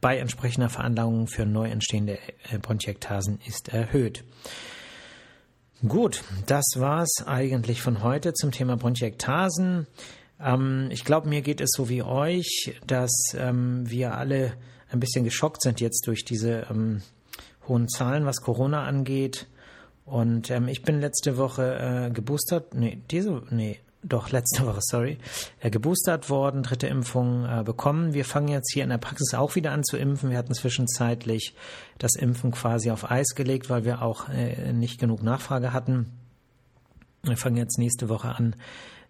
bei 0.00 0.16
entsprechender 0.16 0.70
Veranlagung 0.70 1.26
für 1.26 1.44
neu 1.44 1.68
entstehende 1.68 2.18
äh, 2.50 2.58
Bronchiektasen 2.58 3.40
ist 3.46 3.68
erhöht. 3.68 4.24
Gut, 5.86 6.24
das 6.46 6.64
war's 6.76 7.24
eigentlich 7.26 7.82
von 7.82 8.02
heute 8.02 8.32
zum 8.32 8.52
Thema 8.52 8.78
Bronchiektasen. 8.78 9.86
Ähm, 10.40 10.88
ich 10.90 11.04
glaube, 11.04 11.28
mir 11.28 11.42
geht 11.42 11.60
es 11.60 11.68
so 11.76 11.90
wie 11.90 12.02
euch, 12.02 12.74
dass 12.86 13.34
ähm, 13.34 13.88
wir 13.88 14.14
alle 14.16 14.54
ein 14.90 14.98
bisschen 14.98 15.24
geschockt 15.24 15.60
sind 15.60 15.78
jetzt 15.82 16.06
durch 16.06 16.24
diese 16.24 16.66
ähm, 16.70 17.02
hohen 17.68 17.86
Zahlen, 17.86 18.24
was 18.24 18.40
Corona 18.40 18.84
angeht. 18.84 19.46
Und 20.10 20.50
ähm, 20.50 20.66
ich 20.66 20.82
bin 20.82 21.00
letzte 21.00 21.36
Woche 21.36 22.08
äh, 22.08 22.10
geboostert, 22.10 22.74
nee, 22.74 23.00
diese, 23.10 23.42
nee, 23.50 23.78
doch 24.02 24.30
letzte 24.30 24.66
Woche, 24.66 24.80
sorry, 24.80 25.18
äh, 25.60 25.70
geboostert 25.70 26.28
worden, 26.28 26.64
dritte 26.64 26.88
Impfung 26.88 27.44
äh, 27.44 27.62
bekommen. 27.62 28.12
Wir 28.12 28.24
fangen 28.24 28.48
jetzt 28.48 28.72
hier 28.72 28.82
in 28.82 28.90
der 28.90 28.98
Praxis 28.98 29.34
auch 29.34 29.54
wieder 29.54 29.70
an 29.70 29.84
zu 29.84 29.96
impfen. 29.96 30.30
Wir 30.30 30.38
hatten 30.38 30.52
zwischenzeitlich 30.52 31.54
das 31.98 32.16
Impfen 32.16 32.50
quasi 32.50 32.90
auf 32.90 33.08
Eis 33.08 33.36
gelegt, 33.36 33.70
weil 33.70 33.84
wir 33.84 34.02
auch 34.02 34.28
äh, 34.28 34.72
nicht 34.72 34.98
genug 34.98 35.22
Nachfrage 35.22 35.72
hatten. 35.72 36.06
Wir 37.22 37.36
fangen 37.36 37.56
jetzt 37.56 37.78
nächste 37.78 38.08
Woche 38.08 38.30
an, 38.30 38.56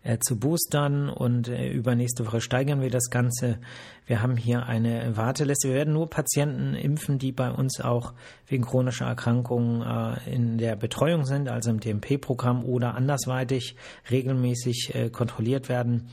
äh, 0.02 0.18
zu 0.18 0.38
boostern 0.38 1.08
und 1.08 1.48
äh, 1.48 1.70
übernächste 1.70 2.26
Woche 2.26 2.40
steigern 2.40 2.80
wir 2.80 2.90
das 2.90 3.10
Ganze. 3.10 3.58
Wir 4.06 4.22
haben 4.22 4.36
hier 4.36 4.66
eine 4.66 5.16
Warteliste. 5.16 5.68
Wir 5.68 5.74
werden 5.74 5.94
nur 5.94 6.08
Patienten 6.08 6.74
impfen, 6.74 7.18
die 7.18 7.32
bei 7.32 7.50
uns 7.50 7.80
auch 7.80 8.14
wegen 8.46 8.64
chronischer 8.64 9.06
Erkrankungen 9.06 9.82
äh, 9.82 10.34
in 10.34 10.58
der 10.58 10.76
Betreuung 10.76 11.24
sind, 11.24 11.48
also 11.48 11.70
im 11.70 11.80
DMP-Programm 11.80 12.64
oder 12.64 12.94
andersweitig 12.94 13.76
regelmäßig 14.10 14.94
äh, 14.94 15.10
kontrolliert 15.10 15.68
werden 15.68 16.08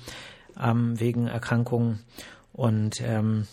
ähm, 0.61 0.99
wegen 0.99 1.27
Erkrankungen. 1.27 1.99
Und 2.53 3.01
ähm, 3.01 3.47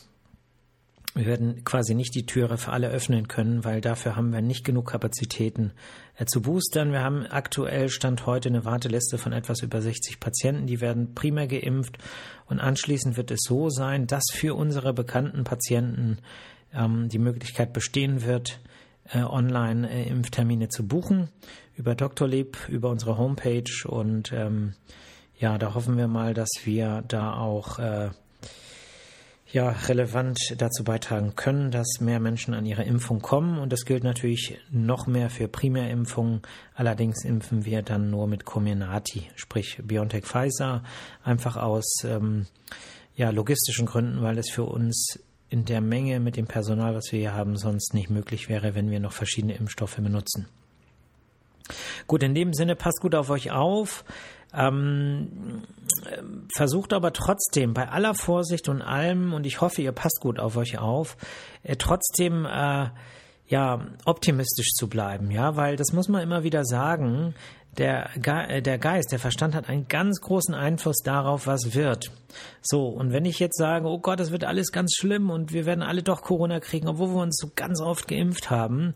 wir 1.14 1.26
werden 1.26 1.64
quasi 1.64 1.94
nicht 1.94 2.14
die 2.16 2.26
Türe 2.26 2.58
für 2.58 2.72
alle 2.72 2.88
öffnen 2.88 3.28
können, 3.28 3.64
weil 3.64 3.80
dafür 3.80 4.16
haben 4.16 4.32
wir 4.32 4.42
nicht 4.42 4.64
genug 4.64 4.90
Kapazitäten 4.90 5.72
äh, 6.16 6.26
zu 6.26 6.42
boostern. 6.42 6.90
Wir 6.90 7.02
haben 7.02 7.24
aktuell 7.26 7.88
Stand 7.88 8.26
heute 8.26 8.48
eine 8.48 8.64
Warteliste 8.64 9.16
von 9.16 9.32
etwas 9.32 9.62
über 9.62 9.80
60 9.80 10.18
Patienten, 10.18 10.66
die 10.66 10.80
werden 10.80 11.14
primär 11.14 11.46
geimpft. 11.46 11.98
Und 12.46 12.58
anschließend 12.58 13.16
wird 13.16 13.30
es 13.30 13.40
so 13.44 13.70
sein, 13.70 14.08
dass 14.08 14.24
für 14.32 14.54
unsere 14.54 14.92
bekannten 14.92 15.44
Patienten 15.44 16.18
ähm, 16.72 17.08
die 17.08 17.20
Möglichkeit 17.20 17.72
bestehen 17.72 18.24
wird, 18.24 18.60
äh, 19.12 19.22
online 19.22 19.88
äh, 19.88 20.08
Impftermine 20.08 20.68
zu 20.68 20.84
buchen 20.86 21.28
über 21.76 21.94
Doktorleb, 21.94 22.58
über 22.68 22.90
unsere 22.90 23.18
Homepage. 23.18 23.86
Und 23.86 24.32
ähm, 24.32 24.74
ja, 25.38 25.58
da 25.58 25.74
hoffen 25.74 25.96
wir 25.96 26.08
mal, 26.08 26.34
dass 26.34 26.50
wir 26.64 27.04
da 27.06 27.34
auch 27.34 27.78
äh, 27.78 28.10
ja, 29.54 29.70
relevant 29.70 30.36
dazu 30.58 30.82
beitragen 30.82 31.36
können, 31.36 31.70
dass 31.70 32.00
mehr 32.00 32.18
Menschen 32.18 32.54
an 32.54 32.66
ihre 32.66 32.82
Impfung 32.82 33.22
kommen. 33.22 33.58
Und 33.58 33.72
das 33.72 33.84
gilt 33.84 34.02
natürlich 34.02 34.58
noch 34.68 35.06
mehr 35.06 35.30
für 35.30 35.46
Primärimpfungen. 35.46 36.42
Allerdings 36.74 37.24
impfen 37.24 37.64
wir 37.64 37.82
dann 37.82 38.10
nur 38.10 38.26
mit 38.26 38.44
Comirnaty, 38.44 39.30
sprich 39.36 39.80
BioNTech 39.80 40.24
Pfizer, 40.24 40.82
einfach 41.22 41.56
aus 41.56 41.84
ähm, 42.04 42.46
ja, 43.14 43.30
logistischen 43.30 43.86
Gründen, 43.86 44.22
weil 44.22 44.38
es 44.38 44.50
für 44.50 44.64
uns 44.64 45.20
in 45.50 45.64
der 45.64 45.80
Menge 45.80 46.18
mit 46.18 46.36
dem 46.36 46.48
Personal, 46.48 46.96
was 46.96 47.12
wir 47.12 47.20
hier 47.20 47.34
haben, 47.34 47.56
sonst 47.56 47.94
nicht 47.94 48.10
möglich 48.10 48.48
wäre, 48.48 48.74
wenn 48.74 48.90
wir 48.90 48.98
noch 48.98 49.12
verschiedene 49.12 49.54
Impfstoffe 49.54 49.96
benutzen. 49.96 50.48
Gut, 52.06 52.22
in 52.22 52.34
dem 52.34 52.52
Sinne, 52.52 52.76
passt 52.76 53.00
gut 53.00 53.14
auf 53.14 53.30
euch 53.30 53.50
auf. 53.50 54.04
Ähm, 54.56 55.62
versucht 56.54 56.92
aber 56.92 57.12
trotzdem 57.12 57.74
bei 57.74 57.88
aller 57.88 58.14
Vorsicht 58.14 58.68
und 58.68 58.82
allem, 58.82 59.32
und 59.32 59.46
ich 59.46 59.60
hoffe, 59.60 59.82
ihr 59.82 59.92
passt 59.92 60.20
gut 60.20 60.38
auf 60.38 60.56
euch 60.56 60.78
auf, 60.78 61.16
äh, 61.64 61.76
trotzdem 61.76 62.46
äh, 62.46 62.88
ja 63.46 63.86
optimistisch 64.04 64.72
zu 64.74 64.88
bleiben, 64.88 65.30
ja, 65.30 65.56
weil 65.56 65.76
das 65.76 65.92
muss 65.92 66.08
man 66.08 66.22
immer 66.22 66.44
wieder 66.44 66.64
sagen. 66.64 67.34
Der, 67.76 68.10
Ge 68.14 68.32
äh, 68.32 68.62
der 68.62 68.78
Geist, 68.78 69.10
der 69.10 69.18
Verstand 69.18 69.56
hat 69.56 69.68
einen 69.68 69.88
ganz 69.88 70.20
großen 70.20 70.54
Einfluss 70.54 70.98
darauf, 71.02 71.48
was 71.48 71.74
wird. 71.74 72.12
So, 72.62 72.86
und 72.86 73.12
wenn 73.12 73.24
ich 73.24 73.40
jetzt 73.40 73.58
sage, 73.58 73.88
oh 73.88 73.98
Gott, 73.98 74.20
das 74.20 74.30
wird 74.30 74.44
alles 74.44 74.70
ganz 74.70 74.94
schlimm 74.96 75.28
und 75.28 75.52
wir 75.52 75.66
werden 75.66 75.82
alle 75.82 76.04
doch 76.04 76.22
Corona 76.22 76.60
kriegen, 76.60 76.86
obwohl 76.86 77.08
wir 77.08 77.22
uns 77.22 77.36
so 77.36 77.50
ganz 77.56 77.80
oft 77.80 78.06
geimpft 78.06 78.48
haben, 78.48 78.94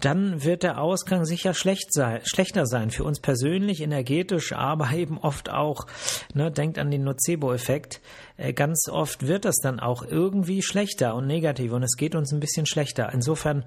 dann 0.00 0.44
wird 0.44 0.62
der 0.62 0.80
Ausgang 0.80 1.24
sicher 1.24 1.54
schlecht 1.54 1.92
sein, 1.92 2.20
schlechter 2.24 2.66
sein 2.66 2.90
für 2.90 3.04
uns 3.04 3.20
persönlich, 3.20 3.80
energetisch, 3.80 4.52
aber 4.52 4.92
eben 4.92 5.18
oft 5.18 5.50
auch, 5.50 5.86
ne, 6.34 6.50
denkt 6.50 6.78
an 6.78 6.90
den 6.90 7.04
Nocebo-Effekt, 7.04 8.00
äh, 8.36 8.52
ganz 8.52 8.88
oft 8.90 9.26
wird 9.26 9.46
das 9.46 9.56
dann 9.56 9.80
auch 9.80 10.02
irgendwie 10.02 10.62
schlechter 10.62 11.14
und 11.14 11.26
negativ 11.26 11.72
und 11.72 11.82
es 11.82 11.96
geht 11.96 12.14
uns 12.14 12.32
ein 12.32 12.40
bisschen 12.40 12.66
schlechter. 12.66 13.10
Insofern 13.12 13.64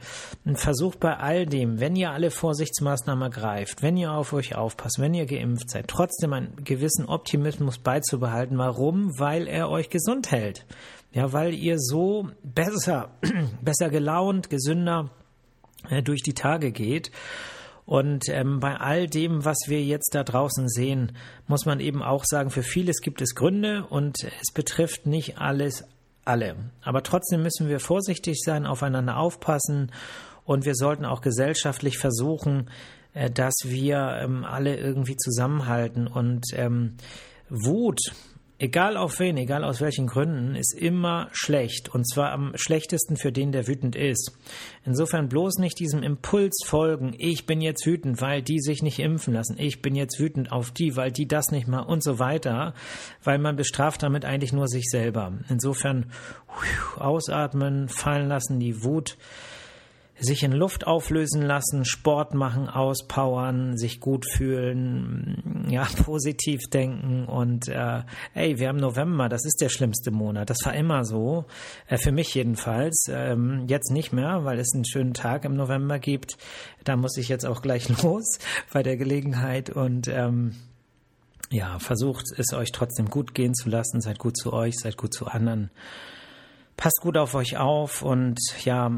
versucht 0.53 0.99
bei 0.99 1.17
all 1.17 1.47
dem, 1.47 1.79
wenn 1.79 1.95
ihr 1.95 2.11
alle 2.11 2.29
Vorsichtsmaßnahmen 2.29 3.23
ergreift, 3.23 3.81
wenn 3.81 3.97
ihr 3.97 4.11
auf 4.11 4.31
euch 4.33 4.55
aufpasst, 4.55 4.99
wenn 4.99 5.15
ihr 5.15 5.25
geimpft 5.25 5.71
seid, 5.71 5.87
trotzdem 5.87 6.33
einen 6.33 6.63
gewissen 6.63 7.05
Optimismus 7.05 7.79
beizubehalten. 7.79 8.57
Warum? 8.57 9.17
Weil 9.17 9.47
er 9.47 9.69
euch 9.69 9.89
gesund 9.89 10.31
hält. 10.31 10.65
Ja, 11.11 11.33
weil 11.33 11.55
ihr 11.55 11.79
so 11.79 12.27
besser, 12.43 13.09
besser 13.63 13.89
gelaunt, 13.89 14.51
gesünder, 14.51 15.09
durch 16.03 16.21
die 16.21 16.33
Tage 16.33 16.71
geht. 16.71 17.11
Und 17.85 18.29
ähm, 18.29 18.59
bei 18.59 18.77
all 18.77 19.07
dem, 19.07 19.45
was 19.45 19.57
wir 19.65 19.81
jetzt 19.81 20.13
da 20.13 20.23
draußen 20.23 20.69
sehen, 20.69 21.13
muss 21.47 21.65
man 21.65 21.79
eben 21.79 22.03
auch 22.03 22.23
sagen, 22.23 22.51
für 22.51 22.61
vieles 22.61 23.01
gibt 23.01 23.19
es 23.19 23.33
Gründe 23.33 23.83
und 23.89 24.23
es 24.23 24.53
betrifft 24.53 25.07
nicht 25.07 25.39
alles 25.39 25.83
alle. 26.23 26.55
Aber 26.83 27.01
trotzdem 27.01 27.41
müssen 27.41 27.67
wir 27.67 27.79
vorsichtig 27.79 28.41
sein, 28.43 28.67
aufeinander 28.67 29.17
aufpassen 29.17 29.91
und 30.45 30.65
wir 30.65 30.75
sollten 30.75 31.05
auch 31.05 31.21
gesellschaftlich 31.21 31.97
versuchen, 31.97 32.69
äh, 33.13 33.31
dass 33.31 33.55
wir 33.63 34.19
ähm, 34.21 34.45
alle 34.45 34.77
irgendwie 34.77 35.15
zusammenhalten 35.15 36.05
und 36.05 36.45
ähm, 36.53 36.97
Wut 37.49 37.99
egal 38.59 38.97
auf 38.97 39.19
wen, 39.19 39.37
egal 39.37 39.63
aus 39.63 39.81
welchen 39.81 40.05
Gründen, 40.05 40.55
ist 40.55 40.73
immer 40.73 41.29
schlecht. 41.31 41.89
Und 41.89 42.07
zwar 42.07 42.31
am 42.31 42.51
schlechtesten 42.55 43.17
für 43.17 43.31
den, 43.31 43.51
der 43.51 43.67
wütend 43.67 43.95
ist. 43.95 44.37
Insofern 44.85 45.29
bloß 45.29 45.57
nicht 45.57 45.79
diesem 45.79 46.03
Impuls 46.03 46.59
folgen, 46.65 47.15
ich 47.17 47.45
bin 47.45 47.61
jetzt 47.61 47.85
wütend, 47.85 48.21
weil 48.21 48.41
die 48.41 48.59
sich 48.59 48.83
nicht 48.83 48.99
impfen 48.99 49.33
lassen. 49.33 49.55
Ich 49.57 49.81
bin 49.81 49.95
jetzt 49.95 50.19
wütend 50.19 50.51
auf 50.51 50.71
die, 50.71 50.95
weil 50.95 51.11
die 51.11 51.27
das 51.27 51.51
nicht 51.51 51.67
mal 51.67 51.81
und 51.81 52.03
so 52.03 52.19
weiter. 52.19 52.73
Weil 53.23 53.39
man 53.39 53.55
bestraft 53.55 54.03
damit 54.03 54.25
eigentlich 54.25 54.53
nur 54.53 54.67
sich 54.67 54.89
selber. 54.89 55.33
Insofern 55.49 56.11
ausatmen, 56.97 57.87
fallen 57.87 58.27
lassen, 58.27 58.59
die 58.59 58.83
Wut 58.83 59.17
sich 60.19 60.43
in 60.43 60.51
Luft 60.51 60.86
auflösen 60.86 61.41
lassen, 61.41 61.86
Sport 61.86 62.34
machen, 62.34 62.67
auspowern, 62.69 63.77
sich 63.77 63.99
gut 63.99 64.25
fühlen, 64.29 65.65
ja, 65.69 65.88
positiv 66.03 66.62
denken 66.71 67.25
und 67.25 67.67
äh, 67.67 68.03
ey, 68.34 68.60
wir 68.60 68.67
haben 68.67 68.79
November, 68.79 69.29
das 69.29 69.45
ist 69.45 69.62
der 69.62 69.69
schlimmste 69.69 70.12
Monat. 70.12 70.49
Das 70.49 70.60
war 70.65 70.73
immer 70.73 71.05
so, 71.05 71.45
äh, 71.88 71.97
für 71.97 72.12
mich 72.12 72.34
jedenfalls. 72.34 73.05
Ähm, 73.10 73.65
jetzt 73.67 73.91
nicht 73.91 74.12
mehr, 74.12 74.43
weil 74.43 74.60
es 74.60 74.73
einen 74.73 74.86
schönen 74.86 75.13
Tag 75.13 75.45
im 75.45 75.55
November 75.55 75.99
gibt. 75.99 76.38
Da 76.84 76.95
muss 76.95 77.17
ich 77.17 77.29
jetzt 77.29 77.45
auch 77.45 77.62
gleich 77.62 77.88
los 78.03 78.39
bei 78.73 78.84
der 78.84 78.97
Gelegenheit 78.97 79.69
und 79.69 80.08
ähm, 80.08 80.55
ja, 81.49 81.79
versucht 81.79 82.25
es 82.38 82.53
euch 82.53 82.71
trotzdem 82.71 83.10
gut 83.10 83.34
gehen 83.34 83.53
zu 83.53 83.69
lassen, 83.69 84.01
seid 84.01 84.19
gut 84.19 84.38
zu 84.38 84.53
euch, 84.53 84.75
seid 84.77 84.97
gut 84.97 85.13
zu 85.13 85.25
anderen. 85.27 85.71
Passt 86.77 86.99
gut 87.01 87.17
auf 87.17 87.36
euch 87.36 87.58
auf 87.58 88.03
und 88.03 88.39
ja, 88.63 88.91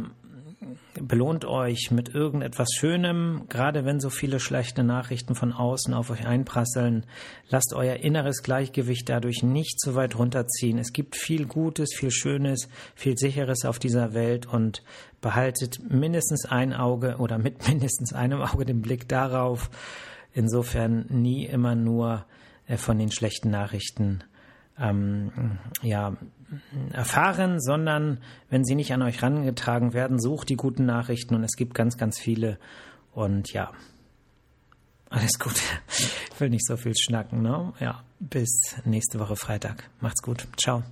belohnt 0.94 1.46
euch 1.46 1.90
mit 1.92 2.10
irgendetwas 2.10 2.70
Schönem, 2.76 3.44
gerade 3.50 3.86
wenn 3.86 4.00
so 4.00 4.10
viele 4.10 4.40
schlechte 4.40 4.84
Nachrichten 4.84 5.36
von 5.36 5.54
außen 5.54 5.94
auf 5.94 6.10
euch 6.10 6.26
einprasseln. 6.26 7.06
Lasst 7.50 7.74
euer 7.74 7.98
inneres 7.98 8.44
Gleichgewicht 8.44 9.10
dadurch 9.10 9.44
nicht 9.44 9.80
zu 9.80 9.96
weit 9.96 10.18
runterziehen. 10.18 10.78
Es 10.78 10.94
gibt 10.94 11.16
viel 11.16 11.46
Gutes, 11.46 11.94
viel 11.96 12.12
Schönes, 12.12 12.70
viel 12.96 13.18
Sicheres 13.18 13.66
auf 13.66 13.80
dieser 13.80 14.14
Welt 14.14 14.46
und 14.46 14.84
behaltet 15.22 15.80
mindestens 15.90 16.46
ein 16.46 16.74
Auge 16.74 17.18
oder 17.18 17.38
mit 17.38 17.68
mindestens 17.68 18.14
einem 18.14 18.42
Auge 18.42 18.66
den 18.66 18.82
Blick 18.82 19.08
darauf. 19.08 19.70
Insofern 20.34 21.06
nie 21.10 21.46
immer 21.46 21.76
nur 21.76 22.26
äh, 22.68 22.78
von 22.78 22.98
den 22.98 23.12
schlechten 23.12 23.50
Nachrichten 23.50 24.24
ähm, 24.80 25.60
ja, 25.82 26.18
erfahren, 26.92 27.60
sondern 27.60 28.20
wenn 28.50 28.64
sie 28.66 28.76
nicht 28.76 28.94
an 28.94 29.02
euch 29.02 29.22
herangetragen 29.22 29.94
werden, 29.94 30.20
sucht 30.20 30.50
die 30.50 30.56
guten 30.56 30.86
Nachrichten 30.86 31.36
und 31.36 31.44
es 31.44 31.56
gibt 31.56 31.74
ganz, 31.74 31.98
ganz 31.98 32.20
viele. 32.20 32.58
Und 33.14 33.52
ja, 33.54 33.72
alles 35.10 35.38
gut. 35.40 35.62
Ich 36.34 36.40
will 36.40 36.50
nicht 36.50 36.66
so 36.66 36.78
viel 36.78 36.96
schnacken, 36.96 37.42
ne? 37.42 37.74
Ja, 37.80 38.04
bis 38.20 38.76
nächste 38.86 39.20
Woche 39.20 39.36
Freitag. 39.36 39.90
Macht's 40.00 40.22
gut. 40.22 40.48
Ciao. 40.58 40.84